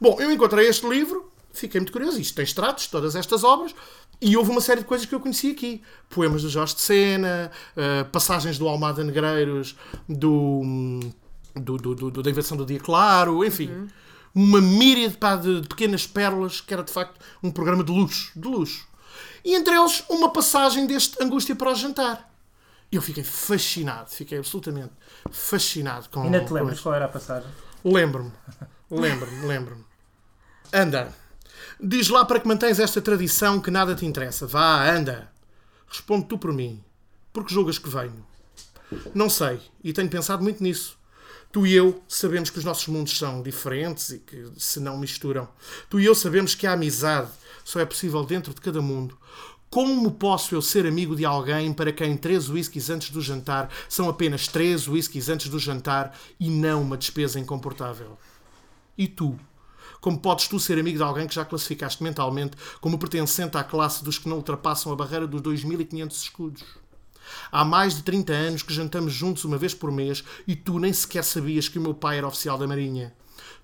Bom, 0.00 0.16
eu 0.20 0.30
encontrei 0.30 0.68
este 0.68 0.86
livro, 0.88 1.30
fiquei 1.52 1.80
muito 1.80 1.92
curioso. 1.92 2.20
Isto 2.20 2.34
tem 2.34 2.44
extratos, 2.44 2.86
todas 2.88 3.16
estas 3.16 3.42
obras, 3.44 3.74
e 4.20 4.36
houve 4.36 4.50
uma 4.50 4.60
série 4.60 4.80
de 4.80 4.86
coisas 4.86 5.06
que 5.06 5.14
eu 5.14 5.20
conheci 5.20 5.50
aqui. 5.50 5.82
Poemas 6.10 6.42
do 6.42 6.48
Jorge 6.50 6.74
de 6.74 6.80
Sena, 6.82 7.50
eh, 7.76 8.04
passagens 8.04 8.58
do 8.58 8.68
Almada 8.68 9.02
Negreiros, 9.04 9.76
do, 10.08 10.62
do, 11.54 11.76
do- 11.78 11.94
do- 11.94 12.10
do- 12.10 12.22
da 12.22 12.30
Invenção 12.30 12.56
do 12.56 12.64
Dia 12.66 12.80
Claro, 12.80 13.44
enfim. 13.44 13.88
Uma 14.34 14.60
míriade 14.60 15.16
pá, 15.16 15.34
de, 15.36 15.62
de 15.62 15.68
pequenas 15.68 16.06
pérolas, 16.06 16.60
que 16.60 16.72
era 16.74 16.82
de 16.82 16.92
facto 16.92 17.18
um 17.42 17.50
programa 17.50 17.82
de 17.82 17.90
luxo. 17.92 18.30
De 18.36 18.46
luxo. 18.46 18.86
E 19.44 19.54
entre 19.54 19.74
eles, 19.74 20.04
uma 20.10 20.28
passagem 20.30 20.86
deste 20.86 21.22
Angústia 21.22 21.54
para 21.56 21.70
o 21.72 21.74
Jantar. 21.74 22.30
Eu 22.90 23.02
fiquei 23.02 23.24
fascinado, 23.24 24.10
fiquei 24.10 24.38
absolutamente 24.38 24.92
fascinado 25.30 26.08
com 26.08 26.22
Ainda 26.22 26.44
te 26.44 26.52
lembras 26.52 26.80
qual 26.80 26.94
era 26.94 27.06
a 27.06 27.08
passagem? 27.08 27.50
Lembro-me, 27.84 28.32
lembro-me, 28.90 29.46
lembro-me. 29.46 29.84
Anda, 30.72 31.12
diz 31.80 32.08
lá 32.08 32.24
para 32.24 32.40
que 32.40 32.48
mantens 32.48 32.78
esta 32.78 33.00
tradição 33.00 33.60
que 33.60 33.70
nada 33.70 33.94
te 33.94 34.06
interessa. 34.06 34.46
Vá, 34.46 34.88
anda. 34.90 35.30
Responde 35.88 36.26
tu 36.26 36.38
por 36.38 36.52
mim. 36.52 36.82
Porque 37.32 37.52
julgas 37.52 37.78
que 37.78 37.88
venho? 37.88 38.26
Não 39.14 39.28
sei, 39.28 39.60
e 39.82 39.92
tenho 39.92 40.08
pensado 40.08 40.42
muito 40.42 40.62
nisso. 40.62 40.96
Tu 41.52 41.66
e 41.66 41.74
eu 41.74 42.02
sabemos 42.08 42.50
que 42.50 42.58
os 42.58 42.64
nossos 42.64 42.86
mundos 42.88 43.16
são 43.16 43.42
diferentes 43.42 44.10
e 44.10 44.18
que 44.18 44.50
se 44.56 44.80
não 44.80 44.98
misturam. 44.98 45.48
Tu 45.88 46.00
e 46.00 46.04
eu 46.04 46.14
sabemos 46.14 46.54
que 46.54 46.66
a 46.66 46.72
amizade 46.72 47.30
só 47.64 47.80
é 47.80 47.86
possível 47.86 48.24
dentro 48.24 48.52
de 48.52 48.60
cada 48.60 48.82
mundo. 48.82 49.18
Como 49.68 50.12
posso 50.12 50.54
eu 50.54 50.62
ser 50.62 50.86
amigo 50.86 51.16
de 51.16 51.24
alguém 51.24 51.72
para 51.72 51.92
quem 51.92 52.16
três 52.16 52.48
whiskies 52.48 52.88
antes 52.88 53.10
do 53.10 53.20
jantar 53.20 53.68
são 53.88 54.08
apenas 54.08 54.46
três 54.48 54.88
whiskies 54.88 55.28
antes 55.28 55.48
do 55.48 55.58
jantar 55.58 56.16
e 56.38 56.48
não 56.48 56.82
uma 56.82 56.96
despesa 56.96 57.38
incomportável? 57.38 58.16
E 58.96 59.06
tu? 59.06 59.38
Como 60.00 60.18
podes 60.18 60.46
tu 60.48 60.60
ser 60.60 60.78
amigo 60.78 60.96
de 60.96 61.02
alguém 61.02 61.26
que 61.26 61.34
já 61.34 61.44
classificaste 61.44 62.02
mentalmente 62.02 62.56
como 62.80 62.98
pertencente 62.98 63.56
à 63.56 63.64
classe 63.64 64.04
dos 64.04 64.18
que 64.18 64.28
não 64.28 64.36
ultrapassam 64.36 64.92
a 64.92 64.96
barreira 64.96 65.26
dos 65.26 65.42
2500 65.42 66.22
escudos? 66.22 66.64
Há 67.50 67.64
mais 67.64 67.96
de 67.96 68.02
30 68.04 68.32
anos 68.32 68.62
que 68.62 68.72
jantamos 68.72 69.12
juntos 69.12 69.44
uma 69.44 69.58
vez 69.58 69.74
por 69.74 69.90
mês 69.90 70.24
e 70.46 70.54
tu 70.54 70.78
nem 70.78 70.92
sequer 70.92 71.24
sabias 71.24 71.68
que 71.68 71.78
o 71.78 71.82
meu 71.82 71.92
pai 71.92 72.18
era 72.18 72.28
oficial 72.28 72.56
da 72.56 72.68
Marinha. 72.68 73.12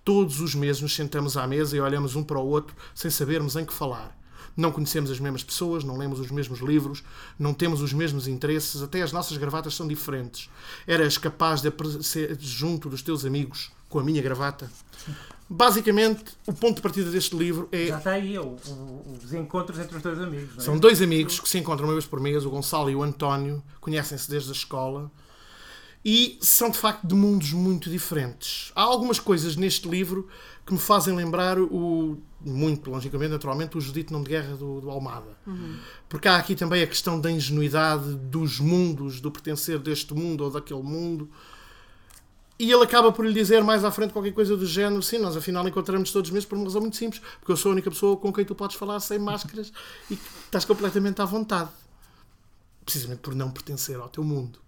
Todos 0.05 0.41
os 0.41 0.55
meses 0.55 0.83
nos 0.83 0.95
sentamos 0.95 1.37
à 1.37 1.47
mesa 1.47 1.77
e 1.77 1.81
olhamos 1.81 2.17
um 2.17 2.25
para 2.25 2.41
o 2.41 2.47
outro 2.47 2.75
sem 2.93 3.11
sabermos 3.11 3.55
em 3.55 3.65
que 3.65 3.73
falar. 3.73 4.21
Não 4.57 4.71
conhecemos 4.71 5.11
as 5.11 5.19
mesmas 5.19 5.43
pessoas, 5.43 5.83
não 5.85 5.97
lemos 5.97 6.21
os 6.21 6.31
mesmos 6.31 6.61
livros, 6.61 7.03
não 7.39 7.55
temos 7.55 7.81
os 7.81 7.93
mesmos 7.93 8.29
interesses, 8.29 8.83
até 8.83 9.01
as 9.03 9.11
nossas 9.13 9.37
gravatas 9.39 9.75
são 9.75 9.87
diferentes. 9.89 10.51
Eras 10.87 11.17
capaz 11.17 11.61
de 11.63 11.69
aparecer 11.69 12.37
junto 12.41 12.89
dos 12.89 13.01
teus 13.03 13.25
amigos 13.25 13.71
com 13.89 13.99
a 13.99 14.05
minha 14.05 14.21
gravata? 14.23 14.71
Basicamente, 15.49 16.25
o 16.47 16.53
ponto 16.53 16.77
de 16.77 16.83
partida 16.83 17.11
deste 17.11 17.37
livro 17.37 17.69
é. 17.73 17.87
Já 17.89 17.99
está 17.99 18.11
aí 18.13 18.39
o- 18.39 18.57
o- 18.67 19.19
os 19.23 19.33
encontros 19.35 19.79
entre 19.79 19.97
os 19.97 20.03
dois 20.03 20.19
amigos. 20.19 20.57
é? 20.59 20.61
São 20.61 20.79
dois 20.79 21.03
amigos 21.03 21.39
que 21.41 21.49
se 21.49 21.59
encontram 21.59 21.87
uma 21.87 21.93
vez 21.95 22.07
por 22.07 22.21
mês, 22.21 22.45
o 22.47 22.51
Gonçalo 22.51 22.91
e 22.91 22.95
o 22.97 23.03
António, 23.03 23.63
conhecem-se 23.81 24.31
desde 24.31 24.49
a 24.49 24.53
escola 24.53 25.11
e 26.05 26.39
são 26.41 26.71
de 26.71 26.79
facto 26.79 27.07
de 27.07 27.15
mundos 27.15 27.53
muito 27.53 27.91
diferentes. 27.91 28.73
Há 28.75 28.83
algumas 28.83 29.19
coisas 29.21 29.55
neste 29.55 29.89
livro 29.89 30.27
que 30.65 30.73
me 30.73 30.79
fazem 30.79 31.15
lembrar 31.15 31.59
o, 31.59 32.19
muito 32.41 32.91
logicamente, 32.91 33.33
naturalmente, 33.33 33.77
o 33.77 33.81
Judito 33.81 34.13
Não 34.13 34.23
de 34.23 34.31
Guerra 34.31 34.57
do, 34.57 34.81
do 34.81 34.91
Almada. 34.91 35.37
Porque 36.09 36.29
há 36.29 36.37
aqui 36.37 36.55
também 36.55 36.83
a 36.83 36.87
questão 36.87 37.21
da 37.21 37.31
ingenuidade 37.31 38.15
dos 38.15 38.61
mundos, 38.61 39.21
do 39.21 39.31
pertencer 39.31 39.79
deste 39.79 40.15
mundo 40.15 40.45
ou 40.45 40.51
daquele 40.51 40.83
mundo. 40.83 41.29
E 42.59 42.71
ele 42.71 42.85
acaba 42.85 43.11
por 43.11 43.27
lhe 43.27 43.33
dizer 43.33 43.65
mais 43.65 43.85
à 43.85 43.91
frente 43.91 44.13
qualquer 44.13 44.33
coisa 44.33 44.57
do 44.57 44.65
género: 44.65 45.03
sim, 45.03 45.19
nós 45.19 45.37
afinal 45.37 45.67
encontramos 45.67 46.13
todos 46.13 46.29
os 46.29 46.33
meses 46.33 46.49
por 46.49 46.57
uma 46.57 46.65
razão 46.65 46.81
muito 46.81 46.97
simples, 46.97 47.21
porque 47.41 47.51
eu 47.51 47.57
sou 47.57 47.71
a 47.71 47.73
única 47.73 47.91
pessoa 47.91 48.17
com 48.17 48.33
quem 48.33 48.45
tu 48.45 48.55
podes 48.55 48.77
falar 48.77 49.01
sem 49.01 49.19
máscaras 49.19 49.73
e 50.11 50.19
estás 50.45 50.65
completamente 50.65 51.21
à 51.21 51.25
vontade. 51.25 51.71
Precisamente 52.85 53.21
por 53.21 53.35
não 53.35 53.51
pertencer 53.51 53.97
ao 53.97 54.09
teu 54.09 54.23
mundo. 54.23 54.61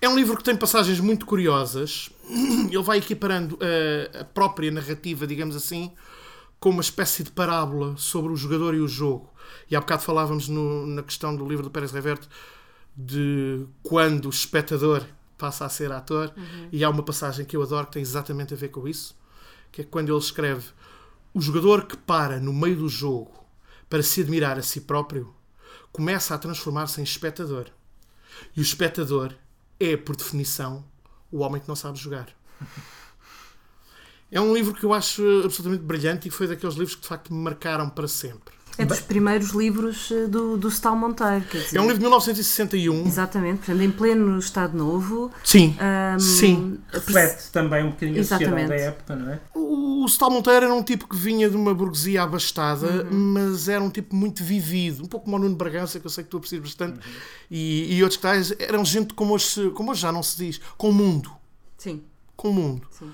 É 0.00 0.08
um 0.08 0.16
livro 0.16 0.36
que 0.36 0.44
tem 0.44 0.56
passagens 0.56 1.00
muito 1.00 1.26
curiosas. 1.26 2.10
Ele 2.70 2.82
vai 2.82 2.98
equiparando 2.98 3.58
a, 4.14 4.20
a 4.20 4.24
própria 4.24 4.70
narrativa, 4.70 5.26
digamos 5.26 5.56
assim, 5.56 5.92
com 6.60 6.70
uma 6.70 6.80
espécie 6.82 7.22
de 7.22 7.30
parábola 7.30 7.96
sobre 7.96 8.32
o 8.32 8.36
jogador 8.36 8.74
e 8.74 8.80
o 8.80 8.88
jogo. 8.88 9.30
E 9.70 9.76
há 9.76 9.80
bocado 9.80 10.02
falávamos 10.02 10.48
no- 10.48 10.86
na 10.86 11.02
questão 11.02 11.34
do 11.34 11.46
livro 11.48 11.64
do 11.64 11.70
Pérez 11.70 11.92
Reverte 11.92 12.28
de 12.96 13.66
quando 13.82 14.26
o 14.26 14.30
espectador 14.30 15.02
passa 15.38 15.64
a 15.64 15.68
ser 15.68 15.90
ator. 15.92 16.32
E 16.70 16.84
há 16.84 16.90
uma 16.90 17.02
passagem 17.02 17.44
que 17.44 17.56
eu 17.56 17.62
adoro 17.62 17.86
que 17.86 17.94
tem 17.94 18.02
exatamente 18.02 18.54
a 18.54 18.56
ver 18.56 18.68
com 18.68 18.86
isso, 18.86 19.16
que 19.72 19.80
é 19.82 19.84
quando 19.84 20.10
ele 20.10 20.18
escreve 20.18 20.64
o 21.34 21.40
jogador 21.40 21.84
que 21.86 21.96
para 21.96 22.38
no 22.40 22.52
meio 22.52 22.76
do 22.76 22.88
jogo 22.88 23.32
para 23.88 24.02
se 24.02 24.20
admirar 24.22 24.58
a 24.58 24.62
si 24.62 24.80
próprio 24.80 25.32
começa 25.92 26.34
a 26.34 26.38
transformar-se 26.38 27.00
em 27.00 27.04
espectador. 27.04 27.66
E 28.56 28.60
o 28.60 28.62
espectador 28.62 29.32
é, 29.78 29.96
por 29.96 30.16
definição, 30.16 30.84
o 31.30 31.38
homem 31.38 31.60
que 31.60 31.68
não 31.68 31.76
sabe 31.76 31.98
jogar. 31.98 32.28
É 34.28 34.40
um 34.40 34.52
livro 34.52 34.74
que 34.74 34.82
eu 34.82 34.92
acho 34.92 35.22
absolutamente 35.44 35.84
brilhante 35.84 36.26
e 36.26 36.32
foi 36.32 36.48
daqueles 36.48 36.74
livros 36.74 36.96
que 36.96 37.02
de 37.02 37.06
facto 37.06 37.32
me 37.32 37.40
marcaram 37.40 37.88
para 37.88 38.08
sempre. 38.08 38.55
É 38.78 38.84
dos 38.84 39.00
primeiros 39.00 39.50
livros 39.50 40.10
eh, 40.10 40.26
do, 40.26 40.56
do 40.56 40.68
Stal 40.68 40.94
Monteiro. 40.96 41.44
Quer 41.50 41.58
dizer, 41.62 41.76
É 41.76 41.80
um 41.80 41.84
livro 41.84 41.96
de 41.98 42.02
1961. 42.02 43.06
Exatamente, 43.06 43.58
portanto, 43.58 43.80
em 43.82 43.90
pleno 43.90 44.38
Estado 44.38 44.76
Novo. 44.76 45.30
Sim, 45.42 45.76
Ahm, 45.80 46.18
sim. 46.18 46.78
Reflete 46.92 47.50
também 47.50 47.84
um 47.84 47.90
bocadinho 47.90 48.20
a 48.20 48.24
sociedade 48.24 48.44
Exatamente. 48.44 48.68
da 48.68 48.76
época, 48.76 49.16
não 49.16 49.30
é? 49.32 49.40
O 49.54 49.86
o 49.96 50.08
Stal 50.08 50.30
Monteiro 50.30 50.66
era 50.66 50.72
um 50.74 50.84
tipo 50.84 51.08
que 51.08 51.16
vinha 51.16 51.50
de 51.50 51.56
uma 51.56 51.74
burguesia 51.74 52.22
abastada, 52.22 53.04
mas 53.10 53.68
era 53.68 53.82
um 53.82 53.90
tipo 53.90 54.14
muito 54.14 54.44
vivido, 54.44 55.02
um 55.02 55.06
pouco 55.06 55.24
como 55.24 55.36
o 55.36 55.40
Nuno 55.40 55.56
Bragança, 55.56 55.98
que 55.98 56.06
eu 56.06 56.10
sei 56.10 56.22
que 56.22 56.30
tu 56.30 56.36
aprecias 56.36 56.62
bastante, 56.62 57.00
e, 57.50 57.96
e 57.96 58.02
outros 58.04 58.16
que 58.16 58.22
tais, 58.22 58.54
eram 58.60 58.84
gente 58.84 59.14
como 59.14 59.34
hoje, 59.34 59.68
como 59.70 59.90
hoje 59.90 60.02
já 60.02 60.12
não 60.12 60.22
se 60.22 60.36
diz, 60.36 60.60
com 60.78 60.90
o 60.90 60.92
mundo. 60.92 61.32
Sim, 61.76 62.04
Com 62.36 62.50
o 62.50 62.54
mundo. 62.54 62.86
sim. 62.96 63.10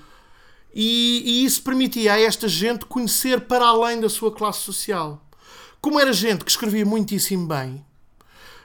E, 0.75 1.23
e 1.25 1.45
isso 1.45 1.63
permitia 1.63 2.13
a 2.13 2.19
esta 2.19 2.47
gente 2.47 2.85
conhecer 2.85 3.41
para 3.41 3.65
além 3.65 3.99
da 3.99 4.09
sua 4.09 4.31
classe 4.31 4.59
social. 4.59 5.19
Como 5.83 5.99
era 5.99 6.13
gente 6.13 6.45
que 6.45 6.49
escrevia 6.49 6.85
muitíssimo 6.85 7.45
bem, 7.45 7.85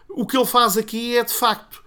o 0.08 0.24
que 0.24 0.36
ele 0.36 0.46
faz 0.46 0.76
aqui 0.76 1.18
é 1.18 1.24
de 1.24 1.34
facto 1.34 1.82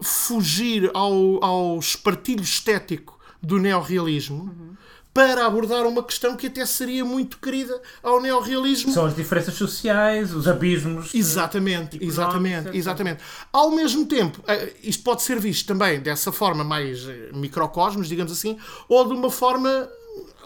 fugir 0.00 0.88
ao, 0.94 1.44
ao 1.44 1.78
espartilho 1.80 2.42
estético 2.44 3.18
do 3.42 3.58
neorrealismo 3.58 4.76
para 5.12 5.44
abordar 5.46 5.84
uma 5.84 6.00
questão 6.04 6.36
que 6.36 6.46
até 6.46 6.64
seria 6.64 7.04
muito 7.04 7.38
querida 7.38 7.82
ao 8.04 8.20
neorrealismo. 8.22 8.92
São 8.92 9.04
as 9.06 9.16
diferenças 9.16 9.54
sociais, 9.54 10.32
os 10.32 10.46
abismos. 10.46 11.10
de- 11.10 11.18
Exatamente, 11.18 11.98
exatamente, 12.00 12.76
exatamente. 12.76 13.22
Ao 13.52 13.72
mesmo 13.72 14.06
tempo, 14.06 14.40
eh, 14.46 14.74
isto 14.84 15.02
pode 15.02 15.22
ser 15.22 15.40
visto 15.40 15.66
também 15.66 15.98
dessa 15.98 16.30
forma 16.30 16.62
mais 16.62 17.04
eh, 17.08 17.30
microcosmos, 17.34 18.06
digamos 18.06 18.30
assim, 18.30 18.56
ou 18.88 19.08
de 19.08 19.12
uma 19.12 19.28
forma 19.30 19.88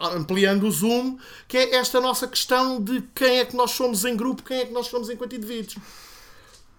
ampliando 0.01 0.65
o 0.65 0.71
zoom, 0.71 1.19
que 1.47 1.57
é 1.57 1.77
esta 1.77 2.01
nossa 2.01 2.27
questão 2.27 2.83
de 2.83 3.03
quem 3.15 3.39
é 3.39 3.45
que 3.45 3.57
nós 3.57 3.71
somos 3.73 4.05
em 4.05 4.17
grupo, 4.17 4.43
quem 4.43 4.59
é 4.59 4.67
que 4.67 4.73
nós 4.73 4.87
somos 4.87 5.09
enquanto 5.09 5.37
indivíduos. 5.37 5.77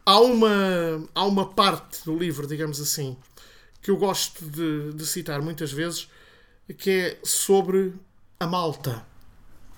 Há 0.05 0.19
uma, 0.19 1.07
há 1.15 1.25
uma 1.25 1.49
parte 1.49 2.03
do 2.03 2.17
livro, 2.17 2.45
digamos 2.45 2.81
assim, 2.81 3.15
que 3.81 3.89
eu 3.89 3.97
gosto 3.97 4.43
de, 4.45 4.93
de 4.93 5.05
citar 5.05 5.41
muitas 5.41 5.71
vezes, 5.71 6.09
que 6.77 6.89
é 6.89 7.19
sobre 7.23 7.93
a 8.39 8.47
malta. 8.47 9.05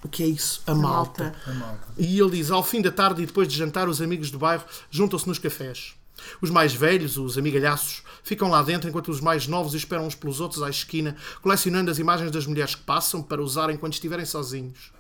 O 0.04 0.08
que 0.08 0.24
é 0.24 0.28
isso? 0.28 0.62
A, 0.68 0.76
malta. 0.76 1.36
A 1.48 1.54
malta. 1.54 1.88
E 1.98 2.20
ele 2.20 2.32
diz: 2.32 2.52
ao 2.52 2.64
fim 2.64 2.82
da 2.82 2.92
tarde 2.92 3.24
e 3.24 3.26
depois 3.26 3.48
de 3.48 3.58
jantar, 3.58 3.90
os 3.90 4.02
amigos 4.02 4.30
do 4.30 4.38
bairro 4.38 4.64
juntam-se 4.92 5.28
nos 5.28 5.40
cafés. 5.40 5.96
Os 6.42 6.50
mais 6.50 6.74
velhos, 6.74 7.18
os 7.18 7.38
amigalhaços, 7.38 8.04
ficam 8.24 8.50
lá 8.50 8.62
dentro 8.62 8.90
enquanto 8.90 9.10
os 9.10 9.22
mais 9.22 9.48
novos 9.48 9.74
esperam 9.74 10.08
uns 10.08 10.16
pelos 10.16 10.40
outros 10.40 10.64
à 10.64 10.70
esquina, 10.70 11.16
colecionando 11.42 11.92
as 11.92 12.00
imagens 12.00 12.32
das 12.32 12.46
mulheres 12.46 12.76
que 12.76 12.84
passam 12.84 13.22
para 13.22 13.42
usarem 13.42 13.78
quando 13.78 13.94
estiverem 13.94 14.26
sozinhos. 14.26 14.92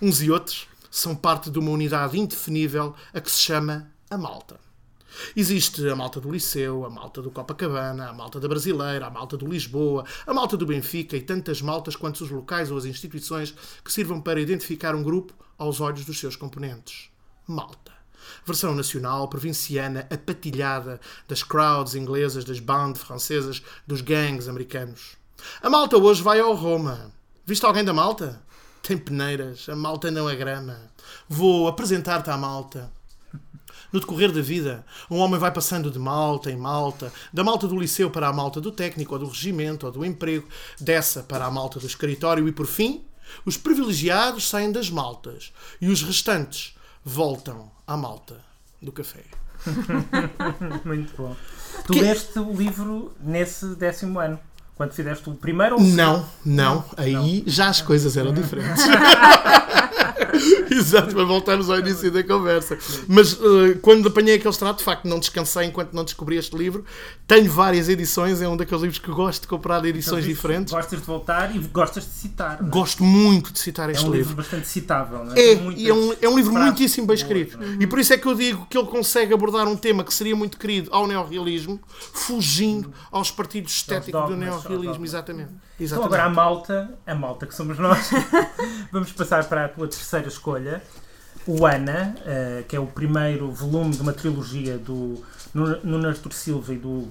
Uns 0.00 0.22
e 0.22 0.30
outros 0.30 0.66
são 0.90 1.14
parte 1.14 1.50
de 1.50 1.58
uma 1.58 1.70
unidade 1.70 2.18
indefinível 2.18 2.94
a 3.12 3.20
que 3.20 3.30
se 3.30 3.40
chama 3.40 3.90
a 4.10 4.18
malta. 4.18 4.60
Existe 5.36 5.86
a 5.88 5.96
malta 5.96 6.20
do 6.20 6.30
Liceu, 6.30 6.84
a 6.84 6.90
malta 6.90 7.20
do 7.20 7.30
Copacabana, 7.30 8.08
a 8.08 8.12
malta 8.12 8.40
da 8.40 8.48
Brasileira, 8.48 9.06
a 9.06 9.10
malta 9.10 9.36
do 9.36 9.46
Lisboa, 9.46 10.04
a 10.26 10.34
malta 10.34 10.56
do 10.56 10.66
Benfica 10.66 11.16
e 11.16 11.22
tantas 11.22 11.60
maltas 11.60 11.96
quanto 11.96 12.22
os 12.22 12.30
locais 12.30 12.70
ou 12.70 12.78
as 12.78 12.84
instituições 12.84 13.54
que 13.84 13.92
sirvam 13.92 14.20
para 14.20 14.40
identificar 14.40 14.94
um 14.94 15.02
grupo 15.02 15.34
aos 15.58 15.80
olhos 15.80 16.04
dos 16.04 16.18
seus 16.18 16.36
componentes. 16.36 17.10
Malta. 17.46 17.91
Versão 18.44 18.74
nacional, 18.74 19.28
provinciana, 19.28 20.06
apatilhada 20.10 21.00
das 21.28 21.42
crowds 21.42 21.94
inglesas, 21.94 22.44
das 22.44 22.60
bandas 22.60 23.02
francesas, 23.02 23.62
dos 23.86 24.00
gangues 24.00 24.48
americanos. 24.48 25.16
A 25.60 25.68
malta 25.68 25.96
hoje 25.96 26.22
vai 26.22 26.40
ao 26.40 26.54
Roma. 26.54 27.12
Viste 27.44 27.64
alguém 27.64 27.84
da 27.84 27.92
malta? 27.92 28.40
Tem 28.82 28.98
peneiras, 28.98 29.68
a 29.68 29.76
malta 29.76 30.10
não 30.10 30.28
é 30.28 30.34
grama. 30.34 30.78
Vou 31.28 31.68
apresentar-te 31.68 32.30
à 32.30 32.36
malta. 32.36 32.90
No 33.92 34.00
decorrer 34.00 34.32
da 34.32 34.40
vida, 34.40 34.86
um 35.10 35.18
homem 35.18 35.38
vai 35.38 35.52
passando 35.52 35.90
de 35.90 35.98
malta 35.98 36.50
em 36.50 36.56
malta, 36.56 37.12
da 37.30 37.44
malta 37.44 37.68
do 37.68 37.78
liceu 37.78 38.10
para 38.10 38.26
a 38.26 38.32
malta 38.32 38.58
do 38.58 38.72
técnico 38.72 39.12
ou 39.12 39.18
do 39.18 39.28
regimento 39.28 39.84
ou 39.84 39.92
do 39.92 40.04
emprego, 40.04 40.48
dessa 40.80 41.22
para 41.22 41.44
a 41.44 41.50
malta 41.50 41.78
do 41.78 41.86
escritório 41.86 42.48
e, 42.48 42.52
por 42.52 42.66
fim, 42.66 43.04
os 43.44 43.56
privilegiados 43.58 44.48
saem 44.48 44.72
das 44.72 44.88
maltas 44.88 45.52
e 45.80 45.88
os 45.88 46.02
restantes 46.02 46.74
voltam 47.04 47.70
à 47.86 47.96
malta 47.96 48.36
do 48.80 48.92
café. 48.92 49.24
Muito 50.84 51.16
bom. 51.16 51.36
Tu 51.86 51.92
Que- 51.92 52.00
leste 52.00 52.38
o 52.38 52.52
livro 52.52 53.14
nesse 53.20 53.74
décimo 53.76 54.18
ano, 54.18 54.38
quando 54.82 54.94
fizeste 54.94 55.30
o 55.30 55.34
primeiro 55.34 55.76
ou 55.76 55.80
o 55.80 55.84
Não, 55.84 56.26
não, 56.44 56.84
aí 56.96 57.44
já 57.46 57.68
as 57.68 57.80
coisas 57.80 58.16
eram 58.16 58.32
diferentes. 58.34 58.82
Exato, 60.70 61.14
para 61.14 61.24
voltarmos 61.24 61.68
ao 61.70 61.78
início 61.78 62.10
da 62.10 62.22
conversa. 62.24 62.78
Mas 63.06 63.34
eh, 63.34 63.78
quando 63.82 64.08
apanhei 64.08 64.36
aquele 64.36 64.48
estrado, 64.50 64.78
de 64.78 64.84
facto, 64.84 65.06
não 65.06 65.18
descansei 65.18 65.66
enquanto 65.66 65.92
não 65.92 66.04
descobri 66.04 66.36
este 66.36 66.56
livro. 66.56 66.84
Tenho 67.26 67.50
várias 67.50 67.88
edições, 67.88 68.40
é 68.40 68.48
um 68.48 68.56
daqueles 68.56 68.82
livros 68.82 68.98
que 68.98 69.10
gosto 69.10 69.42
de 69.42 69.48
comprar 69.48 69.80
de 69.80 69.88
edições 69.88 70.24
segundo? 70.24 70.34
diferentes. 70.36 70.72
Gostas 70.72 71.00
de 71.00 71.04
voltar 71.06 71.54
e 71.54 71.58
gostas 71.58 72.04
de 72.04 72.10
citar. 72.10 72.60
não 72.62 72.68
é? 72.68 72.70
Gosto 72.70 73.04
muito 73.04 73.52
de 73.52 73.58
citar 73.58 73.88
É 73.90 73.92
este 73.92 74.04
um 74.06 74.10
livro 74.10 74.18
livro. 74.30 74.36
bastante 74.36 74.66
citável, 74.66 75.24
não 75.24 75.34
é? 75.34 75.40
É, 75.40 75.54
e 75.76 75.88
é 75.88 75.94
um, 75.94 76.14
é 76.22 76.28
um 76.28 76.36
livro 76.36 76.54
muitíssimo 76.54 77.06
bem 77.06 77.16
escrito. 77.16 77.58
não 77.58 77.66
é? 77.66 77.76
E 77.80 77.86
por 77.86 77.98
isso 77.98 78.12
é 78.14 78.18
que 78.18 78.26
eu 78.26 78.34
digo 78.34 78.66
que 78.70 78.76
ele 78.78 78.86
consegue 78.88 79.34
abordar 79.34 79.68
um 79.68 79.76
tema 79.76 80.02
que 80.02 80.14
seria 80.14 80.34
muito 80.34 80.58
querido 80.58 80.88
ao 80.92 81.06
neorrealismo, 81.06 81.78
fugindo 82.12 82.90
aos 83.10 83.30
partidos 83.30 83.72
estéticos 83.72 84.28
do 84.28 84.36
neorrealismo. 84.36 84.71
Dogmas. 84.78 85.10
Exatamente. 85.10 85.50
Então 85.50 85.58
Exatamente. 85.80 86.06
agora 86.14 86.24
a 86.24 86.28
malta, 86.30 86.90
a 87.06 87.14
malta 87.14 87.46
que 87.46 87.54
somos 87.54 87.78
nós, 87.78 88.10
vamos 88.92 89.12
passar 89.12 89.44
para 89.44 89.66
a 89.66 89.68
tua 89.68 89.88
terceira 89.88 90.28
escolha. 90.28 90.82
O 91.46 91.66
Ana, 91.66 92.14
eh, 92.24 92.62
que 92.68 92.76
é 92.76 92.80
o 92.80 92.86
primeiro 92.86 93.50
volume 93.50 93.90
de 93.90 94.00
uma 94.00 94.12
trilogia 94.12 94.78
do 94.78 95.22
Nuno 95.52 96.06
Artur 96.08 96.32
Silva 96.32 96.72
e 96.72 96.76
do 96.76 97.08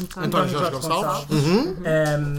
António. 0.00 0.26
António 0.26 0.48
Jorge 0.48 0.70
Gonçalves. 0.72 1.30
Uhum. 1.44 1.76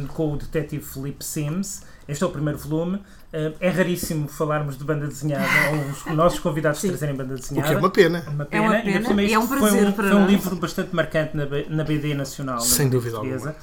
um, 0.03 0.07
com 0.07 0.33
o 0.33 0.37
detetive 0.37 0.83
Philip 0.83 1.23
Sims. 1.23 1.83
Este 2.07 2.23
é 2.23 2.27
o 2.27 2.31
primeiro 2.31 2.57
volume. 2.59 2.97
Um, 3.33 3.53
é 3.59 3.69
raríssimo 3.69 4.27
falarmos 4.27 4.77
de 4.77 4.83
banda 4.83 5.07
desenhada 5.07 5.45
ou 5.71 5.91
os 6.11 6.15
nossos 6.17 6.39
convidados 6.39 6.81
trazerem 6.81 7.15
banda 7.15 7.35
O 7.35 7.37
desenhada. 7.37 7.67
que 7.69 7.73
é 7.75 7.77
uma 7.77 7.89
pena. 7.91 8.23
Uma 8.27 8.47
É 8.49 8.59
uma 8.61 8.71
Ainda 8.71 8.83
pena 8.91 9.07
cima, 9.07 9.21
e 9.23 9.33
é 9.33 9.37
um 9.39 9.43
isto 9.43 9.47
foi 9.53 9.59
prazer 9.69 9.87
um, 9.87 9.91
para 9.91 10.07
foi 10.09 10.17
um 10.17 10.25
livro 10.27 10.55
bastante 10.55 10.95
marcante 10.95 11.37
na, 11.37 11.45
na 11.69 11.83
BD 11.83 12.13
Nacional. 12.15 12.55
na 12.55 12.61
Sem 12.61 12.85
BD 12.87 12.97
dúvida 12.97 13.17
portuguesa. 13.17 13.49
Eh, 13.51 13.61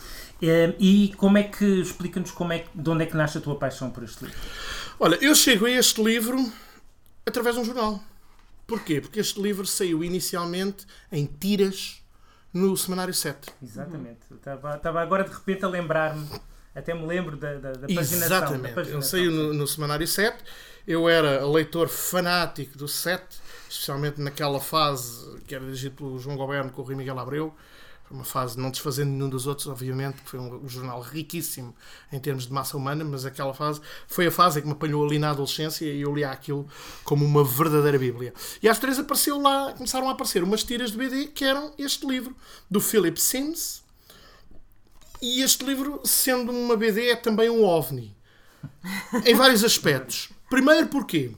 E 0.79 1.15
como 1.17 1.39
é 1.39 1.45
que, 1.45 1.65
explica-nos 1.65 2.31
como 2.33 2.53
é, 2.53 2.61
que- 2.61 2.69
de 2.75 2.91
onde 2.91 3.05
é 3.05 3.07
que 3.07 3.17
nasce 3.17 3.39
a 3.39 3.41
tua 3.41 3.57
paixão 3.57 3.91
por 3.91 4.03
este 4.03 4.25
livro? 4.25 4.39
Olha, 4.99 5.17
eu 5.21 5.35
chego 5.35 5.67
a 5.67 5.71
este 5.71 6.03
livro 6.03 6.37
através 7.25 7.55
de 7.55 7.61
um 7.61 7.65
jornal. 7.65 8.03
Porquê? 8.67 9.01
Porque 9.01 9.21
este 9.21 9.41
livro 9.41 9.67
saiu 9.67 10.03
inicialmente 10.03 10.87
em 11.11 11.27
tiras 11.27 12.03
no 12.53 12.77
Semanário 12.77 13.15
7. 13.15 13.53
Exatamente. 13.63 14.21
Estava, 14.35 14.75
estava 14.77 15.01
agora 15.01 15.25
de 15.25 15.31
repente 15.33 15.65
a 15.65 15.69
lembrar-me, 15.69 16.29
até 16.75 16.93
me 16.95 17.07
lembro 17.07 17.37
da, 17.37 17.55
da, 17.55 17.73
da 17.73 17.81
paginação. 17.87 18.19
Da 18.19 18.27
Exatamente. 18.27 18.65
Ele 18.67 18.75
paginação. 18.75 19.03
saiu 19.11 19.31
no, 19.31 19.55
no 19.55 19.67
Semanário 19.67 20.07
7. 20.07 20.37
Eu 20.87 21.09
era 21.09 21.47
leitor 21.47 21.89
fanático 21.89 22.77
do 22.77 22.89
7, 22.89 23.25
especialmente 23.69 24.21
naquela 24.21 24.61
fase 24.61 25.39
que 25.47 25.55
era 25.55 25.65
dirigido 25.65 25.95
pelo 25.97 26.19
João 26.19 26.37
Goberno 26.37 26.71
com 26.73 26.83
o 26.83 26.85
Rui 26.85 26.97
Miguel 26.97 27.19
Abreu. 27.19 27.55
Uma 28.13 28.25
fase, 28.25 28.59
não 28.59 28.71
desfazendo 28.71 29.11
nenhum 29.11 29.29
dos 29.29 29.47
outros, 29.47 29.67
obviamente, 29.67 30.21
que 30.21 30.29
foi 30.29 30.39
um, 30.39 30.63
um 30.63 30.69
jornal 30.69 31.01
riquíssimo 31.01 31.75
em 32.13 32.21
termos 32.21 32.47
de 32.47 32.53
massa 32.53 32.77
humana, 32.77 33.03
mas 33.05 33.25
aquela 33.25 33.55
fase 33.55 33.81
foi 34.07 34.27
a 34.27 34.31
fase 34.31 34.59
em 34.59 34.63
que 34.63 34.69
me 34.69 34.75
apanhou 34.75 35.03
ali 35.07 35.19
na 35.19 35.31
adolescência 35.31 35.87
e 35.87 36.03
eu 36.03 36.15
lia 36.15 36.31
aquilo 36.31 36.69
como 37.05 37.25
uma 37.25 37.43
verdadeira 37.43 37.99
Bíblia. 37.99 38.35
E 38.63 38.69
às 38.69 38.79
três 38.79 38.99
apareceu 38.99 39.41
lá, 39.41 39.73
começaram 39.73 40.11
a 40.11 40.13
aparecer 40.13 40.43
umas 40.43 40.63
tiras 40.63 40.91
de 40.91 40.99
BD 40.99 41.29
que 41.29 41.43
eram 41.43 41.73
este 41.79 42.07
livro, 42.07 42.37
do 42.71 42.81
Philip 42.81 43.19
Sims. 43.19 43.83
E 45.23 45.41
este 45.41 45.65
livro, 45.65 46.01
sendo 46.05 46.53
uma 46.53 46.77
BD, 46.77 47.11
é 47.11 47.17
também 47.17 47.49
um 47.49 47.65
OVNI 47.65 48.15
em 49.25 49.35
vários 49.35 49.65
aspectos. 49.65 50.29
Primeiro? 50.51 50.89
Porque 50.89 51.33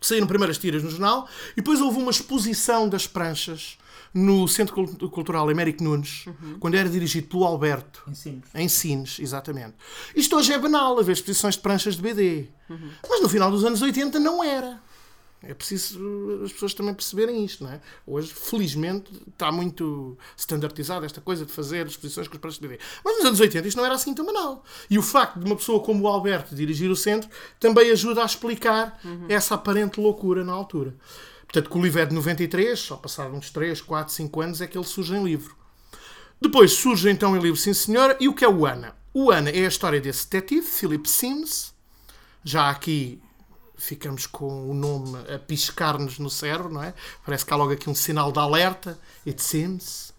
saíram 0.00 0.26
primeiras 0.26 0.58
tiras 0.58 0.82
no 0.82 0.90
jornal 0.90 1.28
e 1.52 1.56
depois 1.56 1.80
houve 1.80 1.98
uma 1.98 2.10
exposição 2.10 2.88
das 2.88 3.06
pranchas 3.06 3.78
no 4.16 4.48
Centro 4.48 4.74
Cult- 4.74 5.10
Cultural 5.10 5.48
Américo 5.48 5.84
Nunes, 5.84 6.24
quando 6.58 6.74
era 6.74 6.88
dirigido 6.88 7.26
pelo 7.28 7.44
Alberto. 7.44 8.02
Ensinos. 8.08 8.48
Em 8.54 8.68
Sines, 8.68 9.18
exatamente. 9.20 9.74
Isto 10.14 10.36
hoje 10.36 10.52
é 10.52 10.58
banal, 10.58 10.98
haver 10.98 11.12
exposições 11.12 11.54
de 11.54 11.60
pranchas 11.60 11.96
de 11.96 12.02
BD. 12.02 12.46
Mas 13.08 13.20
no 13.20 13.28
final 13.28 13.50
dos 13.50 13.64
anos 13.64 13.82
80 13.82 14.18
não 14.18 14.42
era. 14.42 14.80
É 15.42 15.52
preciso 15.52 16.00
uh, 16.00 16.44
as 16.44 16.52
pessoas 16.52 16.72
também 16.74 16.94
perceberem 16.94 17.44
isto, 17.44 17.62
não 17.62 17.70
é? 17.70 17.80
Hoje, 18.06 18.32
felizmente, 18.34 19.12
está 19.28 19.52
muito 19.52 20.16
standardizada 20.36 21.04
esta 21.04 21.20
coisa 21.20 21.44
de 21.44 21.52
fazer 21.52 21.86
exposições 21.86 22.26
com 22.26 22.34
os 22.34 22.40
pranchas 22.40 22.58
de 22.58 22.66
BD. 22.66 22.80
Mas 23.04 23.18
nos 23.18 23.26
anos 23.26 23.38
80 23.40 23.68
isto 23.68 23.76
não 23.76 23.84
era 23.84 23.94
assim 23.94 24.14
tão 24.14 24.24
banal. 24.24 24.64
E 24.88 24.98
o 24.98 25.02
facto 25.02 25.38
de 25.38 25.44
uma 25.44 25.54
pessoa 25.54 25.78
como 25.80 26.02
o 26.04 26.08
Alberto 26.08 26.54
dirigir 26.54 26.90
o 26.90 26.96
centro 26.96 27.28
também 27.60 27.90
ajuda 27.90 28.22
a 28.22 28.26
explicar 28.26 28.98
essa 29.28 29.54
aparente 29.54 30.00
loucura 30.00 30.42
na 30.42 30.52
altura. 30.54 30.94
Portanto, 31.46 31.70
que 31.70 31.78
o 31.78 31.82
livro 31.82 32.00
é 32.00 32.06
de 32.06 32.14
93, 32.14 32.78
só 32.78 32.96
passado 32.96 33.34
uns 33.34 33.50
3, 33.50 33.80
4, 33.80 34.12
5 34.12 34.40
anos 34.40 34.60
é 34.60 34.66
que 34.66 34.76
ele 34.76 34.84
surge 34.84 35.14
em 35.14 35.24
livro. 35.24 35.56
Depois 36.40 36.72
surge 36.72 37.08
então 37.08 37.36
em 37.36 37.40
livro 37.40 37.56
Sim 37.56 37.72
Senhora. 37.72 38.16
E 38.20 38.28
o 38.28 38.34
que 38.34 38.44
é 38.44 38.48
o 38.48 38.66
Ana? 38.66 38.94
O 39.14 39.30
Ana 39.30 39.50
é 39.50 39.64
a 39.64 39.68
história 39.68 40.00
desse 40.00 40.28
detetive, 40.28 40.66
Philip 40.66 41.08
Sims. 41.08 41.72
Já 42.44 42.68
aqui 42.68 43.22
ficamos 43.76 44.26
com 44.26 44.70
o 44.70 44.74
nome 44.74 45.16
a 45.32 45.38
piscar-nos 45.38 46.18
no 46.18 46.30
cérebro, 46.30 46.72
não 46.72 46.82
é? 46.82 46.94
Parece 47.24 47.44
que 47.44 47.52
há 47.52 47.56
logo 47.56 47.72
aqui 47.72 47.88
um 47.90 47.94
sinal 47.94 48.32
de 48.32 48.38
alerta. 48.38 48.98
It 49.26 49.42
seems. 49.42 50.14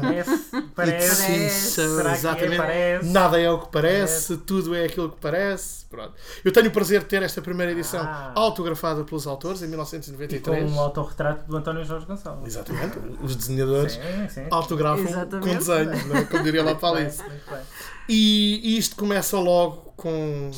Parece, 0.00 0.30
It 0.56 0.68
parece. 0.74 1.14
seems 1.16 1.52
so. 1.52 1.96
Será 1.96 2.02
que 2.02 2.08
é? 2.08 2.12
Exatamente. 2.18 2.56
Parece. 2.56 3.06
Nada 3.06 3.40
é 3.40 3.50
o 3.50 3.58
que 3.60 3.68
parece, 3.70 4.36
tudo 4.38 4.74
é 4.74 4.84
aquilo 4.84 5.10
que 5.10 5.20
parece. 5.20 5.84
Pronto. 5.86 6.14
Eu 6.44 6.52
tenho 6.52 6.68
o 6.68 6.70
prazer 6.70 7.00
de 7.00 7.06
ter 7.06 7.22
esta 7.22 7.42
primeira 7.42 7.72
edição 7.72 8.00
Ah. 8.02 8.32
autografada 8.34 9.04
pelos 9.04 9.26
autores 9.26 9.60
em 9.62 9.64
E 9.66 9.68
com 9.68 9.72
1993. 9.72 10.70
um 10.72 10.80
autorretrato 10.80 11.46
do 11.46 11.56
António 11.56 11.84
Jorge 11.84 12.06
Gonçalves. 12.06 12.46
Exatamente. 12.46 12.98
Os 13.22 13.34
desenhadores 13.36 13.92
Sim, 13.94 14.28
sim. 14.28 14.46
autografam 14.50 15.04
Exatamente. 15.04 15.48
com 15.48 15.56
desenhos, 15.56 16.06
não 16.06 16.16
é? 16.16 16.24
como 16.24 16.42
diria 16.44 16.62
lá 16.62 16.74
para 16.74 16.98
Alice. 16.98 17.22
Muito 17.22 17.50
bem. 17.50 17.60
E, 18.08 18.60
e 18.74 18.78
isto 18.78 18.96
começa 18.96 19.38
logo 19.38 19.92
com, 19.96 20.50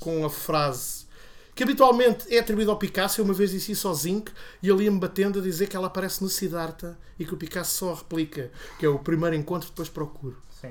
com 0.00 0.26
a 0.26 0.30
frase 0.30 0.97
que 1.58 1.64
habitualmente 1.64 2.32
é 2.32 2.38
atribuída 2.38 2.70
ao 2.70 2.76
Picasso. 2.76 3.20
Eu 3.20 3.24
uma 3.24 3.34
vez 3.34 3.50
disse 3.50 3.72
isso 3.72 3.88
ao 3.88 3.94
Zinc 3.94 4.30
e 4.62 4.70
ele 4.70 4.84
ia-me 4.84 5.00
batendo 5.00 5.40
a 5.40 5.42
dizer 5.42 5.66
que 5.66 5.74
ela 5.74 5.88
aparece 5.88 6.22
no 6.22 6.28
Siddhartha 6.28 6.96
e 7.18 7.24
que 7.24 7.34
o 7.34 7.36
Picasso 7.36 7.76
só 7.76 7.90
a 7.90 7.96
replica, 7.96 8.52
que 8.78 8.86
é 8.86 8.88
o 8.88 8.96
primeiro 9.00 9.34
encontro, 9.34 9.68
depois 9.68 9.88
procuro. 9.88 10.40
Sim. 10.60 10.70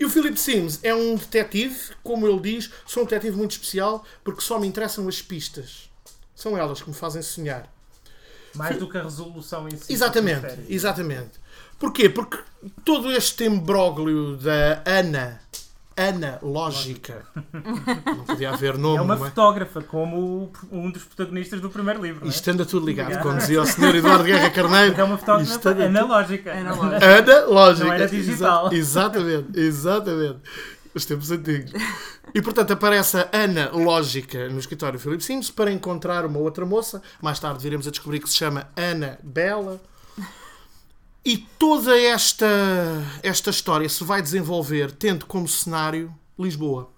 E 0.00 0.04
o 0.04 0.10
Philip 0.10 0.36
Sims 0.36 0.80
é 0.82 0.92
um 0.92 1.14
detetive, 1.14 1.78
como 2.02 2.26
ele 2.26 2.40
diz, 2.40 2.72
sou 2.84 3.04
um 3.04 3.06
detetive 3.06 3.36
muito 3.36 3.52
especial 3.52 4.04
porque 4.24 4.40
só 4.40 4.58
me 4.58 4.66
interessam 4.66 5.06
as 5.06 5.22
pistas. 5.22 5.88
São 6.34 6.58
elas 6.58 6.82
que 6.82 6.88
me 6.88 6.96
fazem 6.96 7.22
sonhar. 7.22 7.72
Mais 8.56 8.78
do 8.78 8.90
que 8.90 8.98
a 8.98 9.04
resolução 9.04 9.68
em 9.68 9.76
si. 9.76 9.92
Exatamente, 9.92 10.58
exatamente. 10.68 11.38
Porquê? 11.78 12.08
Porque 12.08 12.36
todo 12.84 13.12
este 13.12 13.44
embróglio 13.44 14.36
da 14.36 14.82
Ana, 14.84 15.40
Ana 16.02 16.38
Lógica, 16.42 17.24
não 18.06 18.24
podia 18.24 18.50
haver 18.50 18.78
nome, 18.78 18.98
É 18.98 19.00
uma 19.02 19.14
é? 19.14 19.18
fotógrafa, 19.18 19.82
como 19.82 20.16
o- 20.16 20.52
um 20.72 20.90
dos 20.90 21.04
protagonistas 21.04 21.60
do 21.60 21.68
primeiro 21.68 22.02
livro. 22.02 22.20
não 22.20 22.26
é? 22.26 22.30
Isto 22.34 22.50
anda 22.50 22.64
tudo 22.64 22.86
ligado, 22.86 23.08
Ligado. 23.08 23.22
como 23.22 23.36
dizia 23.38 23.60
o 23.60 23.66
Sr. 23.66 23.96
Eduardo 23.96 24.24
Guerra 24.24 24.48
Carneiro. 24.50 25.00
É 25.00 25.04
uma 25.04 25.14
Isto 25.16 25.26
fotógrafa 25.26 25.70
anda 25.70 25.84
analógica. 26.00 26.52
Analógica. 26.52 27.06
Ana 27.06 27.44
Lógica. 27.46 27.84
Não 27.86 27.92
era 27.92 28.08
digital. 28.08 28.66
Exa- 28.72 28.76
exatamente, 28.76 29.60
exatamente. 29.60 30.38
Os 30.94 31.04
tempos 31.04 31.30
antigos. 31.30 31.72
E 32.34 32.42
portanto 32.42 32.72
aparece 32.72 33.16
a 33.16 33.28
Ana 33.32 33.70
Lógica 33.72 34.48
no 34.48 34.58
escritório 34.58 34.98
Philip 34.98 35.22
Sims 35.22 35.50
para 35.50 35.70
encontrar 35.70 36.24
uma 36.26 36.38
outra 36.38 36.64
moça. 36.66 37.00
Mais 37.22 37.38
tarde 37.38 37.62
viremos 37.62 37.86
a 37.86 37.90
descobrir 37.90 38.18
que 38.20 38.28
se 38.28 38.36
chama 38.36 38.68
Ana 38.76 39.18
Bela. 39.22 39.80
E 41.24 41.36
toda 41.36 41.98
esta, 42.00 42.46
esta 43.22 43.50
história 43.50 43.88
se 43.88 44.02
vai 44.04 44.22
desenvolver 44.22 44.90
tendo 44.92 45.26
como 45.26 45.46
cenário 45.46 46.14
Lisboa. 46.38 46.90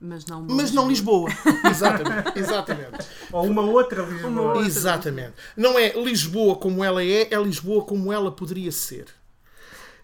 Mas 0.00 0.24
não 0.26 0.42
Mas 0.42 0.72
não 0.72 0.88
Lisboa. 0.88 1.28
Exatamente, 1.68 2.38
exatamente. 2.38 3.06
Ou 3.32 3.46
uma 3.46 3.62
outra 3.62 4.02
Lisboa. 4.02 4.28
Uma 4.30 4.42
outra. 4.42 4.62
Exatamente. 4.66 5.34
Não 5.56 5.76
é 5.78 5.92
Lisboa 5.92 6.56
como 6.56 6.84
ela 6.84 7.02
é, 7.02 7.32
é 7.34 7.36
Lisboa 7.42 7.84
como 7.84 8.12
ela 8.12 8.30
poderia 8.30 8.70
ser. 8.70 9.06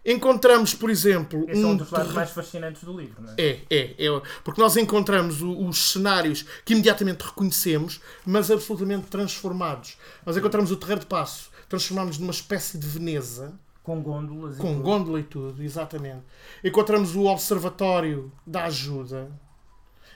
Encontramos, 0.06 0.74
por 0.74 0.90
exemplo, 0.90 1.46
Esse 1.48 1.62
é 1.62 1.66
um 1.66 1.70
um 1.70 1.76
dos 1.78 1.90
lados 1.90 2.12
mais 2.12 2.28
fascinantes 2.30 2.82
do 2.84 2.92
livro, 2.94 3.22
não 3.22 3.30
é? 3.30 3.34
É, 3.38 3.60
é, 3.70 4.06
é. 4.06 4.22
Porque 4.42 4.60
nós 4.60 4.76
encontramos 4.76 5.40
o- 5.40 5.66
os 5.66 5.92
cenários 5.92 6.44
que 6.64 6.74
imediatamente 6.74 7.22
reconhecemos, 7.22 8.00
mas 8.26 8.50
absolutamente 8.50 9.06
transformados. 9.06 9.96
Nós 10.26 10.36
encontramos 10.36 10.70
o 10.70 10.76
Terreiro 10.76 11.00
de 11.00 11.06
Passo, 11.06 11.48
transformamos 11.68 12.18
numa 12.18 12.30
espécie 12.32 12.78
de 12.78 12.86
Veneza, 12.86 13.52
Com 13.82 14.00
gôndolas 14.02 14.56
e 14.56 14.60
com 14.60 14.72
tudo. 14.74 14.82
gôndola 14.82 15.20
e 15.20 15.24
tudo, 15.24 15.62
exatamente. 15.62 16.22
Encontramos 16.62 17.14
o 17.14 17.24
Observatório 17.24 18.32
da 18.46 18.64
Ajuda, 18.64 19.30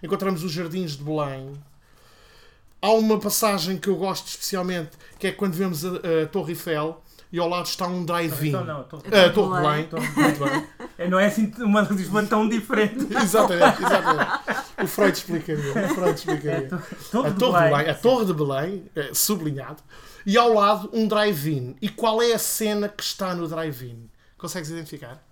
encontramos 0.02 0.42
os 0.44 0.52
Jardins 0.52 0.92
de 0.96 1.02
Belém. 1.04 1.52
Há 2.80 2.90
uma 2.92 3.18
passagem 3.18 3.76
que 3.76 3.88
eu 3.88 3.96
gosto 3.96 4.28
especialmente, 4.28 4.90
que 5.18 5.26
é 5.26 5.32
quando 5.32 5.54
vemos 5.54 5.84
a, 5.84 5.90
a 6.22 6.26
Torre 6.30 6.52
Eiffel 6.52 7.02
e 7.30 7.38
ao 7.38 7.48
lado 7.48 7.66
está 7.66 7.86
um 7.86 8.04
drive-in. 8.04 8.48
Então 8.48 8.64
não, 8.64 8.80
estou... 8.82 9.00
A 9.00 9.30
Torre 9.30 9.56
de 9.56 9.62
Belém. 9.62 9.88
Belém. 9.88 10.12
Muito 10.16 10.44
bem. 10.98 11.08
Não 11.08 11.20
é 11.20 11.26
assim 11.26 11.52
uma 11.58 11.82
Lisboa 11.82 12.24
tão 12.24 12.48
diferente. 12.48 13.06
Exatamente, 13.22 13.82
exatamente. 13.82 14.30
O 14.82 14.86
Freud 14.86 15.16
explicaria. 15.16 15.84
O 15.84 15.94
Freud 15.94 16.18
explicaria. 16.18 16.68
Todo 17.10 17.26
A 17.26 17.30
Torre 17.30 17.64
de 17.64 17.70
Belém. 17.70 17.90
A 17.90 17.94
Torre 17.94 18.24
de 18.26 18.34
Belém, 18.34 18.84
é, 18.96 19.14
sublinhado, 19.14 19.82
e 20.26 20.36
ao 20.36 20.52
lado 20.52 20.90
um 20.92 21.06
drive-in. 21.06 21.76
E 21.80 21.88
qual 21.88 22.20
é 22.22 22.32
a 22.32 22.38
cena 22.38 22.88
que 22.88 23.02
está 23.02 23.34
no 23.34 23.46
drive-in? 23.46 24.08
Consegues 24.36 24.70
identificar? 24.70 25.22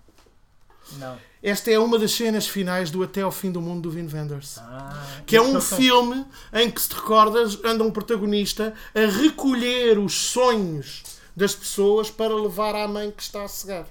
Não. 0.93 1.17
Esta 1.43 1.69
é 1.69 1.77
uma 1.77 1.99
das 1.99 2.11
cenas 2.11 2.47
finais 2.47 2.89
do 2.89 3.03
Até 3.03 3.21
ao 3.21 3.31
Fim 3.31 3.51
do 3.51 3.61
Mundo 3.61 3.83
do 3.83 3.91
Vin 3.91 4.07
Wenders. 4.11 4.57
Ah, 4.57 4.93
Que 5.25 5.35
é 5.35 5.41
um 5.41 5.59
filme 5.61 6.25
em 6.53 6.71
que, 6.71 6.81
se 6.81 6.89
te 6.89 6.95
recordas, 6.95 7.59
anda 7.63 7.83
um 7.83 7.91
protagonista 7.91 8.73
a 8.95 8.99
recolher 8.99 9.99
os 9.99 10.13
sonhos 10.13 11.03
das 11.37 11.55
pessoas 11.55 12.09
para 12.09 12.35
levar 12.35 12.75
à 12.75 12.85
mãe 12.87 13.11
que 13.11 13.21
está 13.21 13.43
a 13.43 13.47
cegar. 13.47 13.85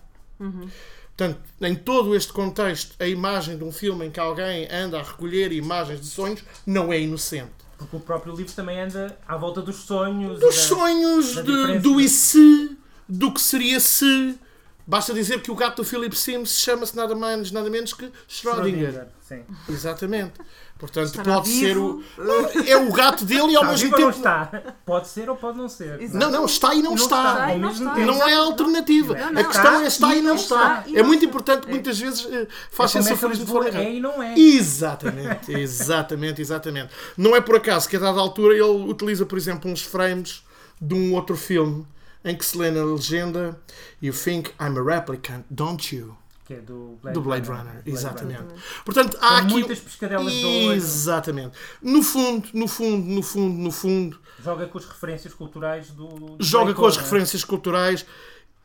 Portanto, 1.17 1.41
em 1.63 1.75
todo 1.75 2.15
este 2.15 2.33
contexto, 2.33 2.95
a 3.01 3.07
imagem 3.07 3.57
de 3.57 3.65
um 3.65 3.73
filme 3.73 4.05
em 4.07 4.11
que 4.11 4.21
alguém 4.21 4.69
anda 4.71 5.01
a 5.01 5.03
recolher 5.03 5.51
imagens 5.53 6.01
de 6.01 6.07
sonhos 6.09 6.43
não 6.67 6.93
é 6.93 7.01
inocente. 7.01 7.53
Porque 7.79 7.97
o 7.97 8.01
próprio 8.01 8.35
livro 8.35 8.53
também 8.53 8.79
anda 8.81 9.19
à 9.27 9.37
volta 9.37 9.63
dos 9.63 9.77
sonhos. 9.77 10.39
Dos 10.41 10.55
da- 10.57 10.61
sonhos, 10.63 11.35
da 11.37 11.43
de- 11.43 11.79
do 11.79 12.01
e 12.01 12.09
se, 12.09 12.77
do 13.09 13.33
que 13.33 13.41
seria 13.41 13.81
se. 13.81 14.39
Basta 14.87 15.13
dizer 15.15 15.41
que 15.43 15.51
o 15.51 15.55
gato 15.55 15.77
do 15.83 15.85
Philip 15.85 16.15
Sims 16.17 16.59
chama-se 16.59 16.95
nada 16.95 17.15
mais, 17.15 17.51
nada 17.51 17.69
menos 17.71 17.93
que 17.93 18.11
Schrödinger. 18.29 19.09
Sim. 19.27 19.43
Exatamente. 19.69 20.35
Portanto, 20.79 21.07
Estará 21.07 21.37
pode 21.37 21.49
ser 21.49 21.79
o. 21.79 22.03
vivo? 22.19 22.69
É 22.69 22.77
o 22.77 22.93
gato 22.93 23.25
dele 23.25 23.53
e 23.53 23.57
ao 23.57 23.63
Está 23.63 23.71
mesmo 23.71 23.77
vivo 23.89 23.95
ou 23.95 24.01
não 24.03 24.13
tempo. 24.13 24.19
está? 24.19 24.75
Pode 24.85 25.09
ser 25.09 25.31
ou 25.31 25.35
pode 25.37 25.57
não 25.57 25.69
ser. 25.71 26.03
Exato. 26.03 26.19
Não, 26.19 26.31
não, 26.31 26.45
está 26.45 26.75
e 26.75 26.83
não, 26.83 26.91
Não 26.91 26.95
está. 26.97 27.47
está, 27.47 27.59
não 27.59 27.71
está. 27.71 27.95
tempo. 27.95 28.07
Não 28.07 28.29
é 28.29 28.35
alternativa. 28.35 29.15
Não, 29.15 29.33
não, 29.33 29.41
a 29.41 29.45
questão 29.45 29.65
está 29.73 29.83
é 29.83 29.87
está 29.87 30.15
e 30.17 30.21
não 30.23 30.35
está. 30.35 30.85
É 30.95 31.03
muito 31.03 31.25
importante 31.25 31.63
que 31.63 31.69
É. 31.69 31.71
muitas 31.73 31.99
vezes 31.99 32.27
É 32.27 32.47
faz 32.71 32.93
como 32.93 33.03
esse 33.05 33.13
essa 33.13 33.15
aforismo 33.15 33.45
Lisboa 33.45 33.65
fora 33.65 33.83
é 33.83 33.95
e 33.95 34.01
não 34.01 34.23
é. 34.23 34.39
Exatamente, 34.39 35.51
exatamente, 35.59 36.41
exatamente. 36.43 36.91
Não 37.17 37.35
é 37.35 37.41
por 37.41 37.57
acaso 37.57 37.89
que 37.89 37.97
a 37.97 38.01
dada 38.01 38.21
altura 38.21 38.55
ele 38.55 38.91
utiliza, 38.91 39.25
por 39.25 39.39
exemplo, 39.39 39.71
uns 39.71 39.81
frames 39.81 40.43
de 40.79 40.95
um 40.95 41.15
outro 41.15 41.37
filme 41.37 41.87
em 42.23 42.37
que 42.37 42.45
se 42.45 42.59
lê 42.59 42.71
na 42.71 42.85
legenda 42.85 43.59
You 44.03 44.13
think 44.13 44.51
I'm 44.61 44.77
a 44.79 44.83
replicant, 44.83 45.45
don't 45.49 45.95
you? 45.97 46.17
Que 46.47 46.55
é 46.55 46.61
do 46.61 46.97
Blade, 47.03 47.15
Do 47.15 47.23
Blade 47.23 47.49
Runner. 47.49 47.61
Runner, 47.61 47.83
Blade 47.83 47.91
exatamente. 47.91 48.41
Runner. 48.41 48.57
Portanto, 48.85 49.19
há 49.21 49.39
aqui. 49.39 49.53
muitas 49.53 49.81
pescadelas 49.81 50.33
de. 50.33 50.69
Exatamente. 50.75 51.59
No 51.83 52.03
fundo, 52.03 52.49
no 52.55 52.69
fundo, 52.69 53.07
no 53.07 53.23
fundo, 53.23 53.63
no 53.63 53.71
fundo, 53.73 54.21
Joga 54.43 54.67
com 54.67 54.79
as 54.79 54.87
referências 54.87 55.35
culturais 55.35 55.91
do. 55.91 56.07
do 56.07 56.37
joga 56.39 56.73
com 56.75 56.87
as 56.87 56.97
é? 56.97 57.01
referências 57.01 57.43
culturais 57.43 58.07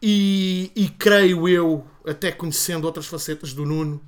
e, 0.02 0.72
e 0.76 0.90
creio 0.90 1.48
eu, 1.48 1.86
até 2.06 2.32
conhecendo 2.32 2.86
outras 2.86 3.06
facetas 3.06 3.54
do 3.54 3.66
Nuno, 3.66 4.02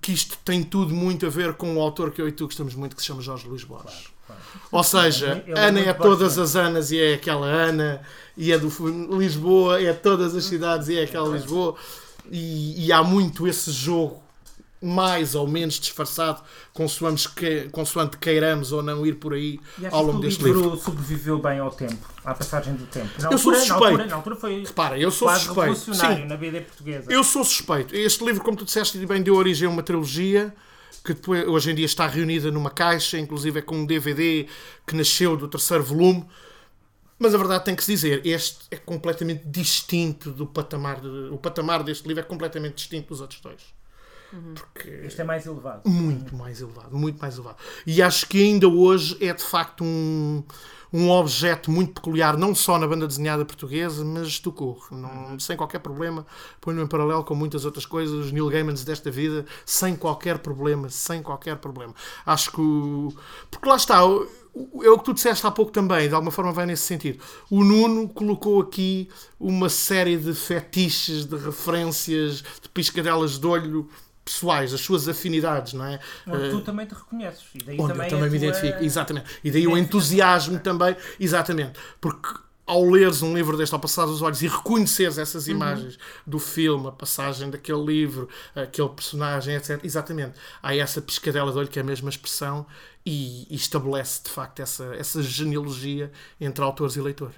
que 0.00 0.12
isto 0.12 0.38
tem 0.44 0.62
tudo 0.62 0.94
muito 0.94 1.26
a 1.26 1.28
ver 1.28 1.54
com 1.54 1.76
o 1.76 1.80
autor 1.80 2.10
que 2.10 2.20
eu 2.20 2.28
e 2.28 2.32
tu 2.32 2.46
gostamos 2.46 2.74
muito, 2.74 2.94
que 2.94 3.02
se 3.02 3.08
chama 3.08 3.22
Jorge 3.22 3.48
Luís 3.48 3.64
Borges. 3.64 4.08
Claro. 4.26 4.42
Ou 4.70 4.82
seja, 4.82 5.42
Ele 5.46 5.58
é 5.58 5.66
Ana 5.66 5.80
é 5.80 5.84
muito 5.84 6.02
todas 6.02 6.36
Borges, 6.36 6.38
as 6.38 6.56
Anas 6.56 6.90
e 6.90 6.98
é 6.98 7.14
aquela 7.14 7.46
Ana, 7.46 8.02
e 8.36 8.52
é 8.52 8.58
do 8.58 8.68
Lisboa, 9.18 9.82
é 9.82 9.92
todas 9.92 10.34
as 10.34 10.44
cidades 10.44 10.88
e 10.88 10.98
é 10.98 11.04
aquela 11.04 11.28
Lisboa, 11.28 11.76
e, 12.30 12.86
e 12.86 12.92
há 12.92 13.02
muito 13.02 13.46
esse 13.46 13.70
jogo 13.70 14.22
mais 14.80 15.34
ou 15.34 15.48
menos 15.48 15.80
disfarçado, 15.80 16.42
consoante, 16.72 17.28
que, 17.30 17.62
consoante 17.70 18.18
queiramos 18.18 18.72
ou 18.72 18.82
não 18.82 19.06
ir 19.06 19.14
por 19.14 19.32
aí 19.32 19.58
E 19.78 19.86
ao 19.86 20.02
longo 20.02 20.18
o 20.18 20.20
deste 20.20 20.44
livro, 20.44 20.62
livro. 20.62 20.76
sobreviveu 20.76 21.38
bem 21.38 21.58
ao 21.58 21.70
tempo, 21.70 22.06
à 22.24 22.34
passagem 22.34 22.74
do 22.74 22.84
tempo? 22.86 23.08
Na 23.20 23.30
Eu 23.30 23.38
sou 23.38 23.52
altura, 23.52 23.56
na 23.56 23.64
suspeito. 23.64 23.84
altura, 23.84 24.06
na 24.06 24.14
altura 24.16 24.36
foi 24.36 24.64
Repara, 24.64 24.98
eu 24.98 25.10
sou 25.10 25.28
suspeito. 25.30 25.94
Sim, 25.94 26.26
na 26.26 26.36
BD 26.36 26.60
portuguesa. 26.60 27.10
Eu 27.10 27.24
sou 27.24 27.42
suspeito. 27.42 27.96
Este 27.96 28.24
livro, 28.24 28.44
como 28.44 28.56
tu 28.56 28.64
disseste 28.66 28.98
bem, 29.06 29.22
deu 29.22 29.34
origem 29.34 29.66
a 29.66 29.70
uma 29.70 29.82
trilogia 29.82 30.54
que 31.02 31.14
depois, 31.14 31.48
hoje 31.48 31.70
em 31.70 31.74
dia 31.74 31.86
está 31.86 32.06
reunida 32.06 32.50
numa 32.50 32.70
caixa, 32.70 33.18
inclusive 33.18 33.60
é 33.60 33.62
com 33.62 33.76
um 33.78 33.86
DVD 33.86 34.46
que 34.86 34.94
nasceu 34.94 35.36
do 35.36 35.48
terceiro 35.48 35.82
volume. 35.82 36.24
Mas 37.18 37.34
a 37.34 37.38
verdade 37.38 37.64
tem 37.64 37.74
que 37.74 37.82
se 37.84 37.92
dizer, 37.92 38.20
este 38.26 38.66
é 38.70 38.76
completamente 38.76 39.44
distinto 39.46 40.30
do 40.30 40.46
patamar. 40.46 41.00
de- 41.00 41.08
o 41.32 41.38
patamar 41.38 41.82
deste 41.82 42.06
livro 42.06 42.20
é 42.22 42.26
completamente 42.26 42.74
distinto 42.76 43.08
dos 43.08 43.20
outros 43.20 43.40
dois. 43.40 43.62
Porque 44.54 44.88
Este 45.06 45.20
é 45.20 45.24
mais 45.24 45.46
elevado. 45.46 45.88
muito 45.88 46.34
mais 46.36 46.60
elevado, 46.60 46.96
muito 46.96 47.18
mais 47.20 47.34
elevado. 47.36 47.56
E 47.86 48.02
acho 48.02 48.26
que 48.26 48.42
ainda 48.42 48.68
hoje 48.68 49.16
é 49.24 49.32
de 49.32 49.42
facto 49.42 49.82
um, 49.84 50.42
um 50.92 51.08
objeto 51.10 51.70
muito 51.70 51.92
peculiar, 51.94 52.36
não 52.36 52.54
só 52.54 52.76
na 52.76 52.86
banda 52.88 53.06
desenhada 53.06 53.44
portuguesa, 53.46 54.04
mas 54.04 54.38
do 54.40 54.52
corro, 54.52 54.94
não, 54.96 55.38
sem 55.38 55.56
qualquer 55.56 55.78
problema. 55.78 56.26
Ponho-no 56.60 56.82
em 56.82 56.88
paralelo 56.88 57.24
com 57.24 57.34
muitas 57.36 57.64
outras 57.64 57.86
coisas, 57.86 58.26
os 58.26 58.32
Neil 58.32 58.48
Gaimans 58.48 58.84
desta 58.84 59.10
vida, 59.10 59.46
sem 59.64 59.96
qualquer 59.96 60.38
problema, 60.40 60.90
sem 60.90 61.22
qualquer 61.22 61.56
problema. 61.56 61.94
Acho 62.26 62.50
que. 62.50 62.60
o- 62.60 63.14
Porque 63.50 63.66
lá 63.68 63.76
está. 63.76 64.00
É 64.82 64.88
o 64.90 64.98
que 64.98 65.04
tu 65.04 65.12
disseste 65.14 65.46
há 65.46 65.50
pouco 65.50 65.70
também, 65.70 66.08
de 66.08 66.14
alguma 66.14 66.30
forma 66.32 66.50
vai 66.52 66.64
nesse 66.66 66.82
sentido. 66.84 67.22
O 67.50 67.62
Nuno 67.62 68.08
colocou 68.08 68.60
aqui 68.60 69.08
uma 69.38 69.68
série 69.68 70.16
de 70.16 70.32
fetiches, 70.34 71.26
de 71.26 71.36
referências, 71.36 72.42
de 72.62 72.68
piscadelas 72.72 73.38
de 73.38 73.46
olho 73.46 73.88
pessoais, 74.24 74.74
as 74.74 74.80
suas 74.80 75.08
afinidades, 75.08 75.72
não 75.72 75.84
é? 75.84 76.00
Onde 76.26 76.46
Eh, 76.46 76.50
tu 76.50 76.60
também 76.62 76.84
te 76.86 76.94
reconheces. 76.94 77.44
E 77.54 77.58
daí 77.58 77.78
onde 77.78 77.92
também 77.92 78.06
eu 78.06 78.10
também 78.10 78.30
me 78.30 78.36
identifico, 78.36 78.82
exatamente. 78.82 79.26
E 79.44 79.50
daí 79.50 79.66
o 79.68 79.76
entusiasmo 79.78 80.58
também, 80.58 80.96
exatamente. 81.20 81.78
Porque 82.00 82.28
ao 82.66 82.84
leres 82.84 83.22
um 83.22 83.34
livro 83.34 83.56
deste, 83.56 83.72
ao 83.74 83.80
passar 83.80 84.06
os 84.06 84.22
olhos 84.22 84.42
e 84.42 84.48
reconheceres 84.48 85.18
essas 85.18 85.46
Uhum. 85.46 85.54
imagens 85.54 85.98
do 86.26 86.38
filme, 86.38 86.88
a 86.88 86.92
passagem 86.92 87.48
daquele 87.50 87.84
livro, 87.84 88.28
aquele 88.54 88.88
personagem, 88.90 89.54
etc. 89.54 89.84
Exatamente. 89.84 90.38
Há 90.62 90.74
essa 90.76 91.00
piscadela 91.00 91.52
de 91.52 91.58
olho 91.58 91.68
que 91.68 91.78
é 91.78 91.82
a 91.82 91.84
mesma 91.84 92.10
expressão 92.10 92.66
e, 93.04 93.46
e 93.50 93.54
estabelece 93.54 94.22
de 94.24 94.30
facto 94.30 94.60
essa, 94.60 94.94
essa 94.96 95.22
genealogia 95.22 96.10
entre 96.40 96.62
autores 96.64 96.96
e 96.96 97.00
leitor. 97.00 97.32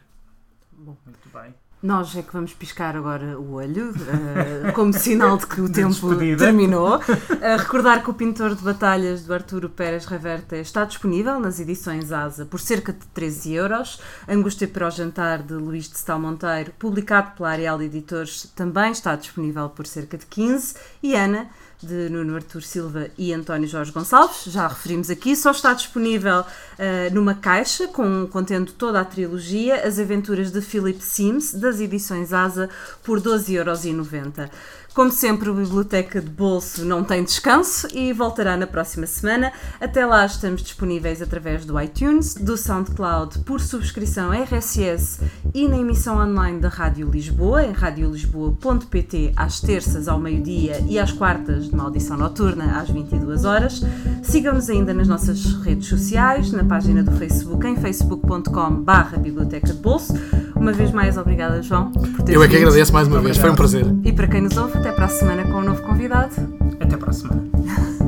Muito 0.73 1.29
bem. 1.33 1.55
Nós 1.81 2.17
é 2.17 2.23
que 2.23 2.33
vamos 2.33 2.53
piscar 2.55 2.97
agora 2.97 3.39
o 3.39 3.53
olho, 3.53 3.95
eh, 4.09 4.73
como 4.73 4.93
sinal 4.93 5.37
de 5.37 5.47
que 5.47 5.61
o 5.61 5.71
tempo 5.71 5.91
despedida. 5.91 6.45
terminou. 6.45 7.01
Eh, 7.41 7.57
recordar 7.57 8.03
que 8.03 8.11
o 8.11 8.15
Pintor 8.15 8.57
de 8.57 8.65
Batalhas 8.65 9.23
do 9.23 9.33
Arturo 9.33 9.69
Pérez 9.69 10.05
Reverte 10.05 10.57
está 10.57 10.85
disponível 10.85 11.39
nas 11.39 11.61
edições 11.61 12.11
ASA 12.11 12.45
por 12.45 12.59
cerca 12.59 12.93
de 12.93 13.07
13 13.15 13.53
euros. 13.55 14.01
Angústia 14.29 14.67
para 14.67 14.89
o 14.89 14.91
Jantar 14.91 15.41
de 15.41 15.55
Luís 15.55 15.89
de 15.89 15.97
Stal 15.97 16.19
Monteiro, 16.19 16.73
publicado 16.77 17.37
pela 17.37 17.51
Arial 17.51 17.81
Editores, 17.81 18.53
também 18.57 18.91
está 18.91 19.15
disponível 19.15 19.69
por 19.69 19.87
cerca 19.87 20.19
de 20.19 20.27
15. 20.27 20.75
E 21.01 21.15
Ana, 21.15 21.49
de 21.83 22.09
Nuno 22.09 22.35
Artur 22.35 22.63
Silva 22.63 23.09
e 23.17 23.33
António 23.33 23.69
Jorge 23.69 23.93
Gonçalves, 23.93 24.45
já 24.47 24.67
referimos 24.67 25.11
aqui, 25.11 25.37
só 25.37 25.53
está 25.53 25.73
disponível 25.73 26.45
eh, 26.79 27.09
numa 27.11 27.35
caixa 27.35 27.87
com, 27.87 28.27
contendo 28.27 28.73
toda 28.73 29.01
a 29.01 29.05
trilogia, 29.05 29.87
as 29.87 29.99
aventuras 29.99 30.51
de 30.51 30.61
Philip 30.61 31.03
Sims, 31.03 31.55
das 31.55 31.81
edições 31.81 32.33
ASA, 32.33 32.69
por 33.03 33.21
12,90€. 33.21 34.51
Como 34.99 35.13
sempre, 35.13 35.49
a 35.49 35.53
Biblioteca 35.53 36.21
de 36.21 36.29
Bolso 36.29 36.85
não 36.85 37.05
tem 37.05 37.23
descanso 37.23 37.87
e 37.95 38.13
voltará 38.13 38.57
na 38.57 38.67
próxima 38.67 39.07
semana. 39.07 39.53
Até 39.81 40.05
lá 40.05 40.27
estamos 40.27 40.61
disponíveis 40.61 41.23
através 41.23 41.65
do 41.65 41.81
iTunes, 41.81 42.35
do 42.35 42.57
SoundCloud, 42.57 43.39
por 43.45 43.61
subscrição 43.61 44.33
RSS 44.33 45.21
e 45.55 45.69
na 45.69 45.77
emissão 45.77 46.19
online 46.19 46.59
da 46.59 46.69
Rádio 46.69 47.09
Lisboa, 47.09 47.63
em 47.63 47.71
radiolisboa.pt, 47.71 49.35
às 49.37 49.61
terças 49.61 50.09
ao 50.09 50.19
meio-dia 50.19 50.85
e 50.89 50.99
às 50.99 51.13
quartas, 51.13 51.68
numa 51.71 51.85
audição 51.85 52.17
noturna, 52.17 52.81
às 52.81 52.89
22 52.91 53.45
horas. 53.45 53.83
Sigam-nos 54.23 54.69
ainda 54.69 54.93
nas 54.93 55.09
nossas 55.09 55.45
redes 55.63 55.89
sociais, 55.89 56.51
na 56.53 56.65
página 56.65 57.03
do 57.03 57.13
Facebook, 57.13 57.67
em 57.67 57.77
facebook.com.br 57.77 59.19
Biblioteca 59.21 59.69
de 59.69 59.75
Bolso. 59.81 60.15
Uma 60.55 60.73
vez 60.73 60.91
mais, 60.91 61.17
obrigada, 61.17 61.63
João. 61.63 61.91
por 61.91 62.23
teres 62.23 62.35
Eu 62.35 62.43
é 62.43 62.47
que 62.49 62.55
vindo. 62.57 62.67
agradeço 62.67 62.93
mais 62.93 63.09
uma 63.09 63.21
vez, 63.21 63.37
foi 63.37 63.51
um 63.51 63.55
prazer. 63.55 63.87
E 64.05 64.13
para 64.13 64.27
quem 64.27 64.41
nos 64.41 64.57
ouve, 64.57 64.77
até 64.79 64.93
para 64.93 65.07
a 65.07 65.09
semana 65.09 65.45
com 65.45 65.59
um 65.59 65.65
novo 65.65 65.83
convidado. 65.83 66.35
Até 66.81 66.97
para 66.97 67.11
a 67.11 67.13
semana. 67.13 68.08